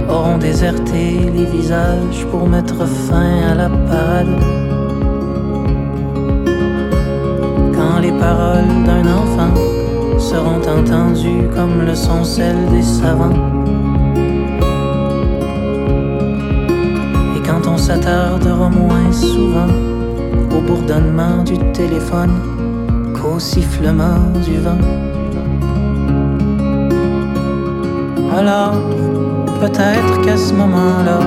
auront 0.08 0.38
déserté 0.38 1.30
les 1.34 1.46
visages 1.46 2.24
pour 2.30 2.48
mettre 2.48 2.86
fin 2.86 3.50
à 3.50 3.54
la 3.54 3.68
parade. 3.68 4.34
Quand 7.76 7.98
les 8.00 8.12
paroles 8.12 8.74
d'un 8.86 9.06
enfant 9.20 9.54
seront 10.18 10.62
entendues 10.78 11.48
comme 11.54 11.84
le 11.84 11.94
sont 11.94 12.24
celles 12.24 12.66
des 12.70 12.82
savants. 12.82 13.81
S'attardera 17.82 18.68
moins 18.68 19.10
souvent 19.10 19.72
au 20.56 20.60
bourdonnement 20.60 21.42
du 21.42 21.58
téléphone 21.72 22.34
qu'au 23.12 23.40
sifflement 23.40 24.20
du 24.46 24.56
vent. 24.58 24.84
Alors, 28.38 28.76
peut-être 29.60 30.14
qu'à 30.24 30.36
ce 30.36 30.54
moment-là, 30.54 31.18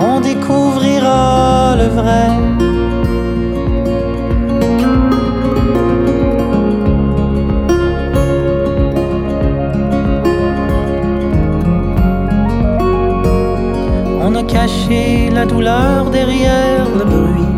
on 0.00 0.20
découvrira 0.20 1.76
le 1.76 1.88
vrai. 2.00 2.67
Caché 14.60 15.30
la 15.30 15.46
douleur 15.46 16.10
derrière 16.10 16.88
le 16.98 17.04
bruit. 17.04 17.52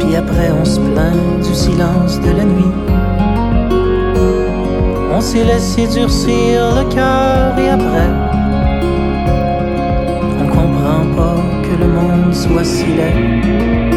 Puis 0.00 0.16
après 0.16 0.50
on 0.58 0.64
se 0.64 0.80
plaint 0.80 1.40
du 1.46 1.54
silence 1.54 2.18
de 2.18 2.30
la 2.30 2.44
nuit. 2.44 2.74
On 5.14 5.20
s'est 5.20 5.44
laissé 5.44 5.86
durcir 5.86 6.74
le 6.76 6.84
cœur 6.94 7.58
et 7.58 7.68
après, 7.68 8.10
on 10.40 10.46
comprend 10.46 11.04
pas 11.14 11.42
que 11.62 11.74
le 11.78 11.88
monde 11.88 12.32
soit 12.32 12.64
si 12.64 12.86
laid. 12.86 13.87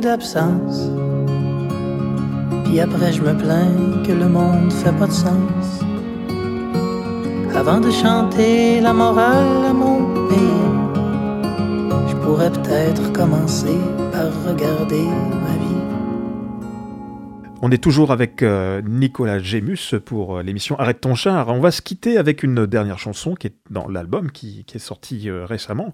D'absence. 0.00 0.88
Puis 2.64 2.80
après, 2.80 3.12
je 3.12 3.22
me 3.22 3.36
plains 3.36 4.02
que 4.06 4.12
le 4.12 4.28
monde 4.28 4.72
fait 4.72 4.92
pas 4.92 5.06
de 5.06 5.12
sens. 5.12 5.84
Avant 7.54 7.80
de 7.80 7.90
chanter 7.90 8.80
la 8.80 8.92
morale 8.92 9.64
à 9.66 9.72
mon 9.72 10.28
pays, 10.28 10.70
je 12.08 12.16
pourrais 12.22 12.50
peut-être 12.50 13.12
commencer 13.12 13.78
par 14.12 14.30
regarder 14.48 15.02
ma 15.02 15.54
vie. 15.62 15.80
On 17.62 17.70
est 17.70 17.82
toujours 17.82 18.10
avec 18.10 18.42
euh, 18.42 18.80
Nicolas 18.82 19.38
Gémus 19.38 19.94
pour 20.06 20.38
euh, 20.38 20.42
l'émission 20.42 20.78
Arrête 20.78 21.00
ton 21.00 21.14
char. 21.14 21.48
On 21.48 21.60
va 21.60 21.70
se 21.70 21.82
quitter 21.82 22.16
avec 22.16 22.42
une 22.42 22.64
dernière 22.66 22.98
chanson 22.98 23.34
qui 23.34 23.48
est 23.48 23.56
dans 23.68 23.86
l'album 23.86 24.30
qui, 24.30 24.64
est 24.72 24.78
sorti 24.78 25.28
euh, 25.28 25.44
récemment 25.44 25.92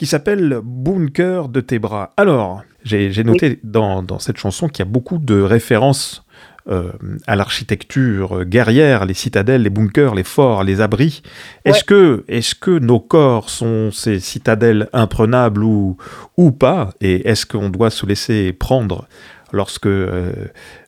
qui 0.00 0.06
s'appelle 0.06 0.60
Bunker 0.64 1.50
de 1.50 1.60
tes 1.60 1.78
bras. 1.78 2.14
Alors, 2.16 2.62
j'ai 2.84 3.22
noté 3.22 3.60
dans, 3.62 4.18
cette 4.18 4.38
chanson 4.38 4.66
qu'il 4.66 4.82
y 4.82 4.88
a 4.88 4.90
beaucoup 4.90 5.18
de 5.18 5.38
références 5.42 6.24
euh, 6.70 6.92
à 7.26 7.36
l'architecture 7.36 8.46
guerrière, 8.46 9.04
les 9.04 9.12
citadelles, 9.12 9.62
les 9.62 9.68
bunkers, 9.68 10.14
les 10.14 10.24
forts, 10.24 10.64
les 10.64 10.80
abris. 10.80 11.20
Est-ce 11.66 11.84
que, 11.84 12.24
est 12.28 12.58
que 12.58 12.78
nos 12.78 12.98
corps 12.98 13.50
sont 13.50 13.90
ces 13.92 14.20
citadelles 14.20 14.88
imprenables 14.94 15.62
ou, 15.62 15.98
ou 16.38 16.50
pas? 16.50 16.94
Et 17.02 17.28
est-ce 17.28 17.44
qu'on 17.44 17.68
doit 17.68 17.90
se 17.90 18.06
laisser 18.06 18.54
prendre 18.54 19.06
lorsque 19.52 19.86
euh, 19.86 20.32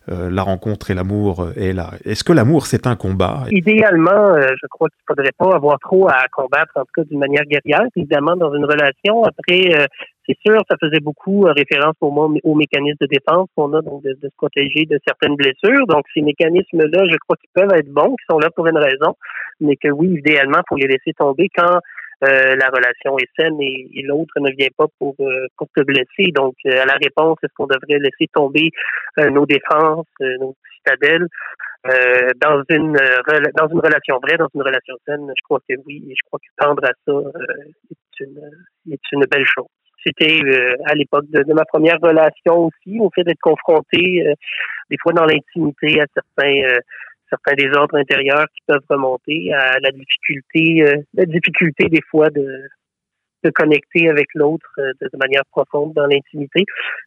euh, 0.09 0.29
la 0.29 0.43
rencontre 0.43 0.91
et 0.91 0.93
l'amour 0.93 1.49
est 1.55 1.73
là. 1.73 1.91
Est-ce 2.05 2.23
que 2.23 2.33
l'amour, 2.33 2.65
c'est 2.65 2.87
un 2.87 2.95
combat? 2.95 3.43
Idéalement, 3.51 4.35
euh, 4.35 4.47
je 4.61 4.67
crois 4.67 4.89
qu'il 4.89 5.03
ne 5.09 5.15
faudrait 5.15 5.33
pas 5.37 5.55
avoir 5.55 5.79
trop 5.79 6.07
à 6.09 6.25
combattre, 6.31 6.71
en 6.75 6.81
tout 6.81 6.91
cas 6.95 7.03
d'une 7.03 7.19
manière 7.19 7.43
guerrière. 7.43 7.85
Évidemment, 7.95 8.35
dans 8.35 8.53
une 8.53 8.65
relation, 8.65 9.23
après, 9.23 9.87
c'est 10.27 10.37
sûr, 10.45 10.61
ça 10.69 10.75
faisait 10.79 10.99
beaucoup 10.99 11.41
référence 11.41 11.95
au, 12.01 12.07
aux 12.43 12.55
mécanismes 12.55 12.97
de 13.01 13.07
défense 13.07 13.49
qu'on 13.55 13.73
a, 13.73 13.81
donc 13.81 14.03
de, 14.03 14.17
se 14.21 14.27
protéger 14.37 14.85
de 14.85 14.99
certaines 15.05 15.35
blessures. 15.35 15.85
Donc, 15.87 16.05
ces 16.13 16.21
mécanismes-là, 16.21 17.03
je 17.09 17.17
crois 17.17 17.35
qu'ils 17.37 17.49
peuvent 17.53 17.77
être 17.77 17.89
bons, 17.89 18.15
qu'ils 18.15 18.31
sont 18.31 18.39
là 18.39 18.49
pour 18.55 18.67
une 18.67 18.77
raison, 18.77 19.15
mais 19.59 19.75
que 19.75 19.89
oui, 19.89 20.15
idéalement, 20.19 20.59
il 20.59 20.69
faut 20.69 20.75
les 20.75 20.87
laisser 20.87 21.13
tomber 21.17 21.49
quand 21.55 21.79
euh, 22.23 22.55
la 22.55 22.69
relation 22.69 23.17
est 23.19 23.29
saine 23.37 23.59
et, 23.59 24.01
l'autre 24.03 24.39
ne 24.39 24.51
vient 24.51 24.69
pas 24.77 24.85
pour, 24.97 25.15
euh, 25.19 25.47
pour 25.57 25.67
te 25.75 25.81
blesser. 25.81 26.31
Donc, 26.33 26.55
euh, 26.65 26.81
à 26.81 26.85
la 26.85 26.93
réponse, 26.93 27.37
est-ce 27.43 27.53
qu'on 27.55 27.67
devrait 27.67 27.99
laisser 27.99 28.27
tomber 28.33 28.69
nos 29.17 29.45
défenses, 29.45 30.07
nos 30.19 30.55
citadelles? 30.77 31.27
Dans 32.41 32.63
une 32.69 32.97
dans 33.57 33.67
une 33.67 33.81
relation 33.81 34.17
vraie, 34.19 34.37
dans 34.37 34.47
une 34.55 34.61
relation 34.61 34.95
saine? 35.05 35.29
Je 35.35 35.43
crois 35.43 35.59
que 35.67 35.75
oui, 35.85 36.01
et 36.09 36.15
je 36.15 36.27
crois 36.27 36.39
que 36.39 36.63
tendre 36.63 36.85
à 36.85 36.93
ça 37.05 37.11
est 37.91 38.23
une, 38.23 38.39
est 38.89 39.11
une 39.11 39.25
belle 39.25 39.45
chose 39.45 39.67
c'était 40.05 40.41
à 40.85 40.95
l'époque 40.95 41.25
de, 41.29 41.43
de, 41.43 41.53
ma 41.53 41.63
première 41.63 41.97
relation 42.01 42.65
aussi, 42.65 42.99
au 42.99 43.09
fait 43.15 43.23
d'être 43.23 43.39
confronté 43.39 44.21
des 44.89 44.97
fois 45.01 45.13
dans 45.13 45.23
l'intimité 45.23 46.01
à 46.01 46.05
certains 46.13 46.79
certains 47.33 47.55
désordres 47.55 47.95
intérieurs 47.95 48.45
qui 48.53 48.61
peuvent 48.67 48.85
remonter 48.89 49.53
à 49.53 49.79
la 49.79 49.91
difficulté, 49.91 50.83
euh, 50.83 51.01
la 51.13 51.25
difficulté 51.25 51.85
des 51.89 52.01
fois 52.09 52.29
de, 52.29 52.47
de 53.43 53.49
connecter 53.49 54.09
avec 54.09 54.27
l'autre 54.35 54.69
euh, 54.79 54.91
de, 55.01 55.17
manière 55.17 55.43
profonde 55.51 55.93
dans 55.93 56.05
l'intimité, 56.05 56.65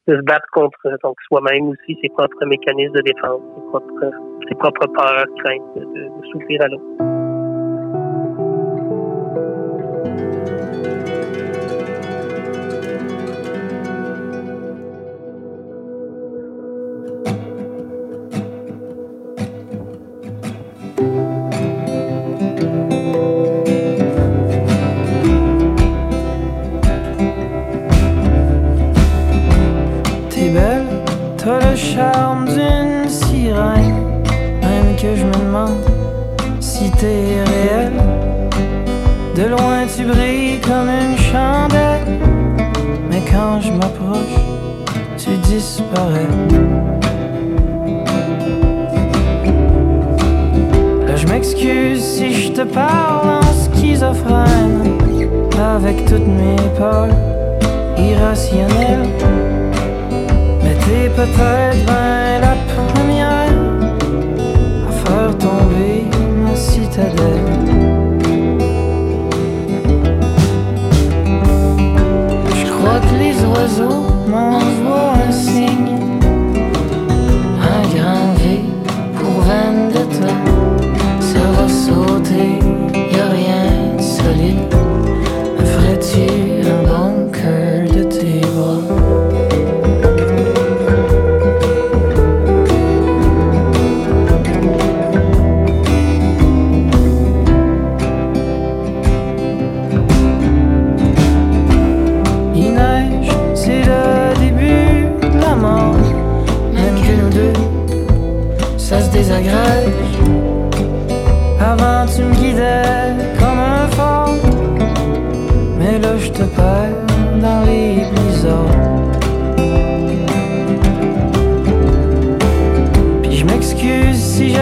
de 0.09 0.17
se 0.17 0.23
battre 0.23 0.47
contre 0.53 0.99
donc 1.03 1.17
soi-même 1.29 1.69
aussi 1.69 1.99
ses 2.03 2.09
propres 2.09 2.45
mécanismes 2.47 2.95
de 2.95 3.03
défense, 3.03 3.41
ses 3.55 3.63
propres, 3.69 4.11
ses 4.49 4.55
propres 4.57 4.87
peurs, 4.87 5.27
craintes 5.45 5.77
de, 5.77 5.85
de 5.85 6.27
souffrir 6.33 6.63
à 6.63 6.69
l'autre. 6.69 7.06
Oiseaux 73.57 74.07
m'envoient 74.29 75.15
un 75.29 75.33
signe, 75.33 75.99
un 77.61 77.83
grand 77.95 78.35
V 78.39 78.61
pour 79.15 79.41
vendetta, 79.43 80.35
ça 81.21 81.45
va 81.57 81.69
sauter, 81.69 82.59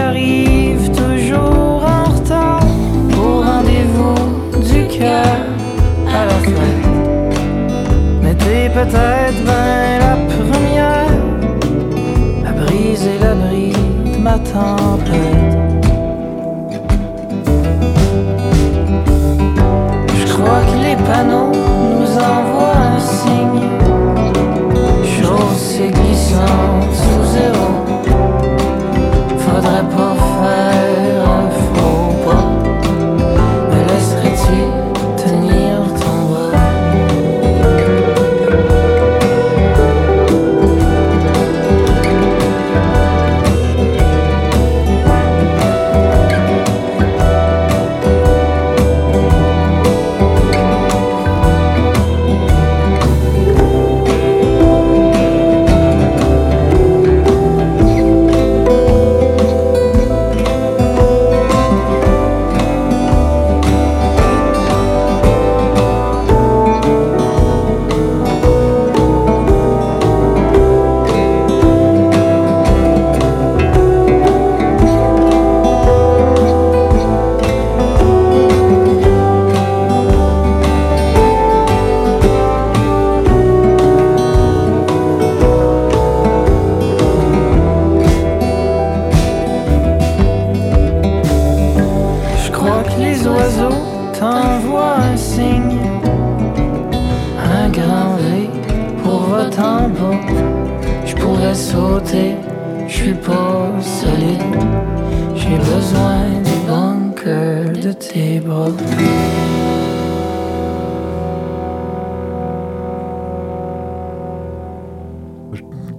j'arrive 0.05 0.91
toujours 0.91 1.83
en 1.83 2.03
retard 2.15 2.63
au 3.17 3.41
rendez-vous 3.41 4.61
du 4.69 4.87
cœur 4.87 5.37
la 6.05 6.37
fête. 6.49 6.85
Mais 8.21 8.35
t'es 8.35 8.69
peut-être 8.69 9.41
ben 9.49 9.99
la 10.05 10.15
première 10.33 11.11
à 12.47 12.51
briser 12.51 13.17
l'abri 13.19 13.73
de 14.05 14.17
ma 14.21 14.37
tempête. 14.39 15.55
Je 20.19 20.25
crois 20.33 20.61
que 20.69 20.77
les 20.85 20.97
panneaux 21.07 21.51
nous 21.99 22.11
envoient 22.33 22.81
un 22.95 22.99
signe. 22.99 23.69
Chose 25.17 25.81
glissante 25.97 26.55
sous 26.55 26.64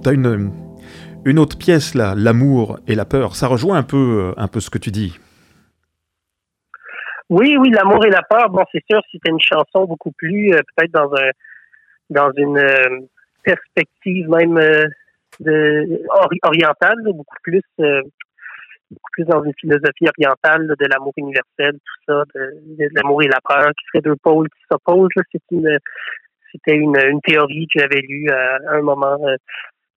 T'as 0.03 0.13
une, 0.13 0.51
une 1.25 1.39
autre 1.39 1.57
pièce 1.57 1.93
là, 1.93 2.13
l'amour 2.15 2.79
et 2.87 2.95
la 2.95 3.03
peur. 3.03 3.35
Ça 3.35 3.47
rejoint 3.47 3.77
un 3.77 3.83
peu, 3.83 3.97
euh, 4.37 4.41
un 4.41 4.47
peu 4.47 4.61
ce 4.61 4.69
que 4.69 4.77
tu 4.77 4.91
dis. 4.91 5.19
Oui, 7.29 7.57
oui, 7.59 7.69
l'amour 7.71 8.05
et 8.05 8.09
la 8.09 8.21
peur. 8.21 8.49
Bon, 8.49 8.63
c'est 8.71 8.83
sûr, 8.89 9.01
c'était 9.11 9.29
une 9.29 9.41
chanson 9.41 9.85
beaucoup 9.85 10.11
plus 10.13 10.53
euh, 10.53 10.61
peut-être 10.75 10.91
dans 10.91 11.13
un 11.13 11.31
dans 12.09 12.31
une 12.37 12.57
euh, 12.57 13.01
perspective 13.43 14.29
même 14.29 14.57
euh, 14.57 14.85
de, 15.41 16.01
ori- 16.23 16.39
orientale, 16.43 16.95
beaucoup 17.03 17.35
plus 17.43 17.61
euh, 17.81 18.01
beaucoup 18.91 19.11
plus 19.11 19.25
dans 19.25 19.43
une 19.43 19.53
philosophie 19.59 20.07
orientale 20.07 20.67
là, 20.67 20.75
de 20.79 20.85
l'amour 20.85 21.13
universel, 21.17 21.73
tout 21.73 22.01
ça, 22.07 22.23
de, 22.35 22.89
l'amour 22.95 23.23
et 23.23 23.27
la 23.27 23.39
peur, 23.47 23.69
qui 23.69 23.85
seraient 23.91 24.01
deux 24.01 24.15
pôles 24.15 24.49
qui 24.49 24.63
s'opposent. 24.69 25.09
C'est 25.31 25.41
une 25.51 25.79
c'était 26.51 26.77
une, 26.77 26.97
une 26.97 27.21
théorie 27.21 27.67
que 27.73 27.79
j'avais 27.79 28.01
lue 28.01 28.29
à 28.29 28.57
un 28.71 28.81
moment 28.81 29.17
euh, 29.21 29.35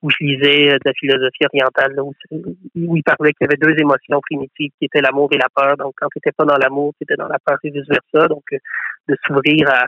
où 0.03 0.11
je 0.11 0.17
lisais 0.21 0.71
euh, 0.71 0.75
de 0.75 0.85
la 0.85 0.93
philosophie 0.95 1.45
orientale, 1.47 2.01
où, 2.01 2.13
où 2.33 2.97
il 2.97 3.03
parlait 3.03 3.33
qu'il 3.33 3.47
y 3.47 3.51
avait 3.51 3.57
deux 3.57 3.79
émotions 3.81 4.21
primitives 4.21 4.71
qui 4.79 4.85
étaient 4.87 5.01
l'amour 5.01 5.29
et 5.33 5.39
la 5.39 5.49
peur. 5.55 5.77
Donc, 5.77 5.95
quand 5.97 6.09
tu 6.09 6.19
n'étais 6.19 6.33
pas 6.33 6.45
dans 6.45 6.57
l'amour, 6.57 6.93
tu 6.99 7.05
étais 7.05 7.17
dans 7.17 7.29
la 7.29 7.39
peur 7.45 7.59
et 7.63 7.71
vice-versa. 7.71 8.29
Donc, 8.29 8.45
euh, 8.53 8.59
de 9.09 9.17
s'ouvrir 9.27 9.69
à 9.69 9.87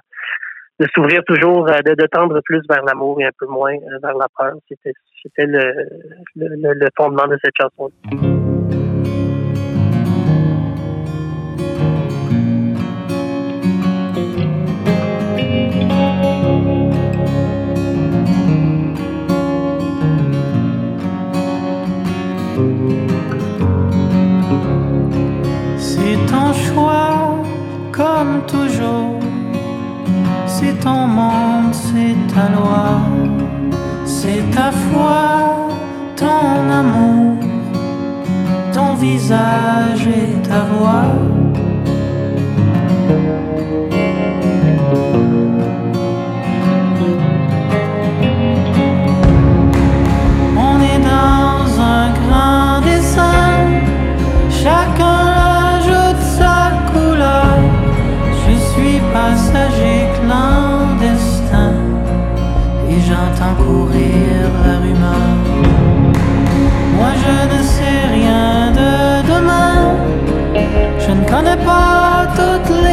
de 0.81 0.89
s'ouvrir 0.95 1.23
toujours, 1.25 1.69
euh, 1.69 1.81
de, 1.83 2.07
tendre 2.07 2.41
plus 2.41 2.63
vers 2.69 2.83
l'amour 2.85 3.21
et 3.21 3.25
un 3.25 3.31
peu 3.39 3.47
moins 3.47 3.75
euh, 3.75 3.99
vers 4.03 4.17
la 4.17 4.27
peur. 4.37 4.55
C'était 4.69 4.95
c'était 5.23 5.47
le, 5.47 5.89
le, 6.35 6.75
le- 6.75 6.89
fondement 6.97 7.29
de 7.29 7.39
cette 7.43 7.55
chanson. 7.61 7.93
Ton 30.83 31.07
monde, 31.07 31.73
c'est 31.73 32.17
ta 32.35 32.49
loi. 32.49 33.01
C'est 34.05 34.43
ta 34.51 34.71
foi, 34.73 35.69
ton 36.17 36.71
amour, 36.81 37.39
ton 38.73 38.95
visage 38.95 40.07
et 40.07 40.49
ta 40.49 40.61
voix. 40.73 41.32
Courir. 63.55 64.43
Moi 66.97 67.13
je 67.25 67.37
ne 67.53 67.61
sais 67.75 68.01
rien 68.19 68.71
de 68.81 68.93
demain. 69.33 69.75
Je 71.05 71.11
ne 71.19 71.25
connais 71.33 71.61
pas 71.71 72.29
toutes 72.39 72.77
les 72.87 72.92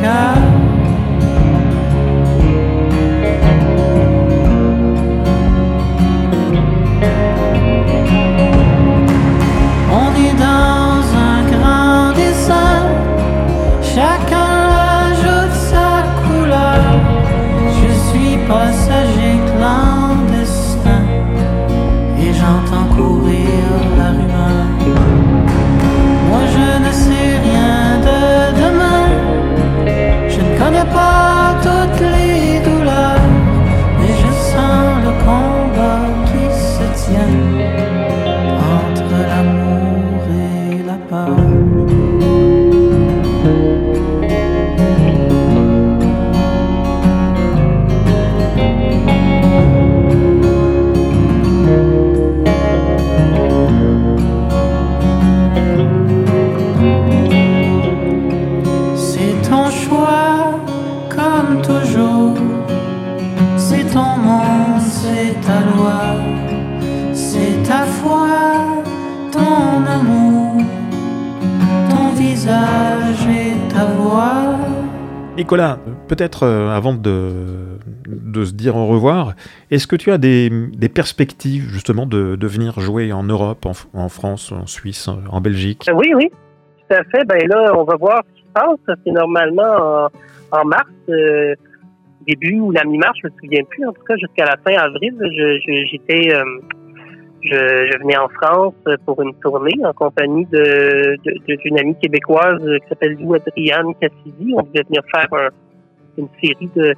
sky. 0.00 0.39
Nicolas, 75.50 75.80
peut-être 76.06 76.44
euh, 76.44 76.70
avant 76.70 76.94
de, 76.94 77.80
se 78.44 78.52
dire 78.52 78.76
au 78.76 78.86
revoir, 78.86 79.34
est-ce 79.72 79.88
que 79.88 79.96
tu 79.96 80.12
as 80.12 80.16
des, 80.18 80.48
perspectives 80.94 81.68
justement 81.72 82.06
de, 82.06 82.46
venir 82.46 82.78
jouer 82.78 83.12
en 83.12 83.24
Europe, 83.24 83.66
en, 83.66 84.08
France, 84.08 84.52
en 84.52 84.68
Suisse, 84.68 85.08
en 85.08 85.40
Belgique? 85.40 85.86
Euh, 85.88 85.94
Oui, 85.94 86.12
oui, 86.14 86.30
tout 86.30 86.94
à 86.94 87.02
fait. 87.02 87.24
Ben 87.24 87.48
là, 87.48 87.72
on 87.76 87.82
va 87.82 87.96
voir 87.96 88.22
ce 88.28 88.40
qui 88.40 88.46
se 88.46 88.52
passe. 88.52 88.96
C'est 89.04 89.10
normalement 89.10 90.08
en, 90.52 90.64
mars, 90.64 90.86
euh, 91.08 91.56
début 92.28 92.60
ou 92.60 92.70
la 92.70 92.84
mi-mars, 92.84 93.18
je 93.20 93.26
me 93.26 93.32
souviens 93.42 93.64
plus. 93.70 93.84
En 93.88 93.92
tout 93.92 94.04
cas, 94.04 94.14
jusqu'à 94.18 94.44
la 94.44 94.56
fin 94.64 94.80
avril, 94.80 95.16
j'étais 95.90 96.32
je, 97.42 97.98
venais 97.98 98.16
en 98.16 98.28
France 98.28 98.74
pour 99.06 99.20
une 99.22 99.34
tournée 99.36 99.78
en 99.84 99.92
compagnie 99.92 100.46
de, 100.46 101.16
d'une 101.46 101.78
amie 101.78 101.96
québécoise 101.96 102.60
qui 102.82 102.88
s'appelle 102.88 103.16
Lou 103.20 103.34
Adriane 103.34 103.94
Cassidy. 104.00 104.54
On 104.56 104.62
devait 104.62 104.84
venir 104.84 105.02
faire 105.14 105.50
une 106.18 106.28
série 106.42 106.70
de, 106.76 106.94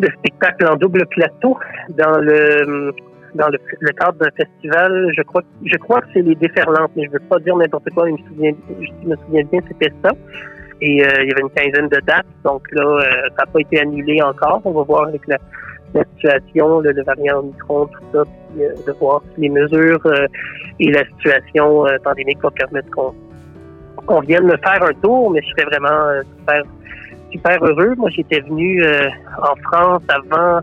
de 0.00 0.08
spectacles 0.18 0.66
en 0.66 0.76
double 0.76 1.06
plateau 1.06 1.58
dans 1.90 2.18
le 2.18 2.92
dans 3.34 3.48
le, 3.48 3.92
cadre 3.92 4.18
d'un 4.18 4.30
festival. 4.30 5.12
Je 5.14 5.22
crois 5.22 5.42
je 5.64 5.76
crois 5.76 6.00
que 6.00 6.06
c'est 6.14 6.22
les 6.22 6.34
Déferlantes, 6.34 6.90
mais 6.96 7.04
je 7.04 7.10
veux 7.10 7.18
pas 7.28 7.38
dire 7.38 7.56
n'importe 7.56 7.90
quoi. 7.90 8.06
Mais 8.06 8.16
je 8.16 8.22
me 8.22 8.28
souviens, 8.28 8.52
je 8.80 9.08
me 9.08 9.16
souviens 9.16 9.44
bien, 9.50 9.60
c'était 9.68 9.92
ça. 10.02 10.10
Et 10.80 11.02
euh, 11.02 11.08
il 11.22 11.28
y 11.28 11.32
avait 11.32 11.40
une 11.40 11.50
quinzaine 11.50 11.88
de 11.88 12.00
dates, 12.06 12.26
donc 12.44 12.62
là, 12.72 12.82
euh, 12.82 13.00
ça 13.36 13.44
n'a 13.44 13.46
pas 13.46 13.60
été 13.60 13.80
annulé 13.80 14.20
encore. 14.20 14.60
On 14.64 14.72
va 14.72 14.82
voir 14.82 15.08
avec 15.08 15.26
la, 15.26 15.38
la 15.96 16.04
situation, 16.16 16.80
le, 16.80 17.02
variant 17.02 17.38
Omicron, 17.38 17.86
tout 17.86 18.04
ça, 18.12 18.22
puis 18.24 18.64
euh, 18.64 18.74
de 18.86 18.92
voir 18.92 19.22
si 19.34 19.42
les 19.42 19.48
mesures 19.48 20.00
euh, 20.06 20.26
et 20.78 20.90
la 20.90 21.04
situation 21.04 21.86
euh, 21.86 21.96
pandémique 22.02 22.40
vont 22.42 22.50
permettre 22.50 22.90
qu'on 22.90 24.20
vienne 24.20 24.44
me 24.44 24.56
faire 24.58 24.82
un 24.82 24.92
tour, 25.02 25.30
mais 25.30 25.40
je 25.42 25.48
serais 25.50 25.64
vraiment 25.64 26.22
super, 26.38 26.62
super 27.32 27.64
heureux. 27.64 27.94
Moi, 27.96 28.10
j'étais 28.10 28.40
venu 28.40 28.84
en 29.38 29.56
France 29.64 30.02
avant, 30.08 30.60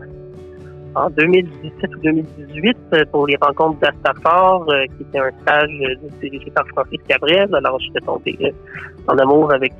en 0.94 1.10
2017 1.10 1.96
ou 1.96 2.00
2018, 2.00 2.76
pour 3.10 3.26
les 3.26 3.36
rencontres 3.40 3.80
d'Astafor, 3.80 4.66
qui 4.96 5.02
était 5.02 5.18
un 5.18 5.30
stage 5.42 5.98
dirigé 6.22 6.50
par 6.52 6.66
Francis 6.68 7.00
Cabrel. 7.06 7.54
Alors, 7.54 7.78
j'étais 7.80 8.00
tombé 8.00 8.54
en 9.08 9.18
amour 9.18 9.52
avec 9.52 9.74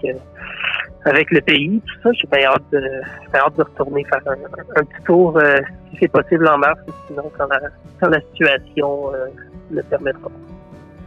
avec 1.05 1.31
le 1.31 1.40
pays, 1.40 1.81
tout 1.87 2.03
ça. 2.03 2.12
J'ai 2.12 2.29
bien 2.31 2.49
hâte 2.49 2.62
de, 2.73 2.81
hâte 3.35 3.57
de 3.57 3.62
retourner 3.62 4.05
faire 4.05 4.21
un, 4.27 4.85
petit 4.85 5.05
tour, 5.05 5.37
euh, 5.37 5.59
si 5.90 5.99
c'est 6.01 6.09
possible 6.09 6.49
en 6.49 6.59
mars, 6.59 6.79
sinon 7.09 7.31
quand 7.37 7.47
la, 7.49 7.61
quand 8.01 8.09
la 8.09 8.21
situation 8.33 9.12
euh, 9.14 9.27
le 9.71 9.83
permettra. 9.83 10.31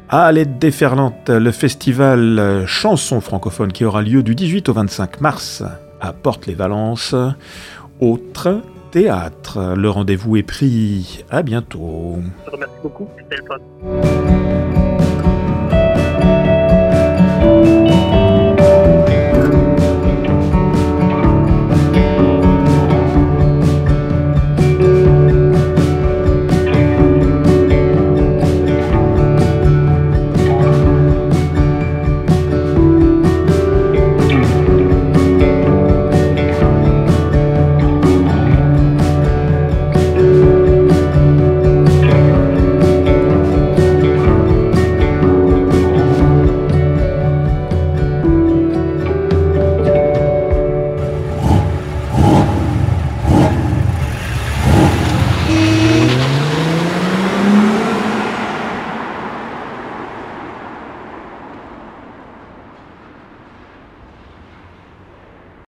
À 0.09 0.31
l'aide 0.31 0.57
déferlante, 0.57 1.29
le 1.29 1.51
festival 1.51 2.39
euh, 2.39 2.65
Chansons 2.65 3.19
francophones 3.19 3.73
qui 3.73 3.83
aura 3.83 4.01
lieu 4.01 4.23
du 4.23 4.35
18 4.35 4.69
au 4.69 4.73
25 4.73 5.19
mars 5.21 5.63
à 5.99 6.13
Porte-les-Valences. 6.13 7.15
Autre 7.99 8.61
théâtre. 8.91 9.73
Le 9.75 9.89
rendez-vous 9.89 10.37
est 10.37 10.43
pris. 10.43 11.25
À 11.29 11.41
bientôt. 11.41 12.19
Je 12.45 12.49
vous 12.49 12.55
remercie 12.55 12.75
beaucoup. 12.81 13.09
C'était 13.17 13.37
le 13.37 13.45
fun. 13.45 14.66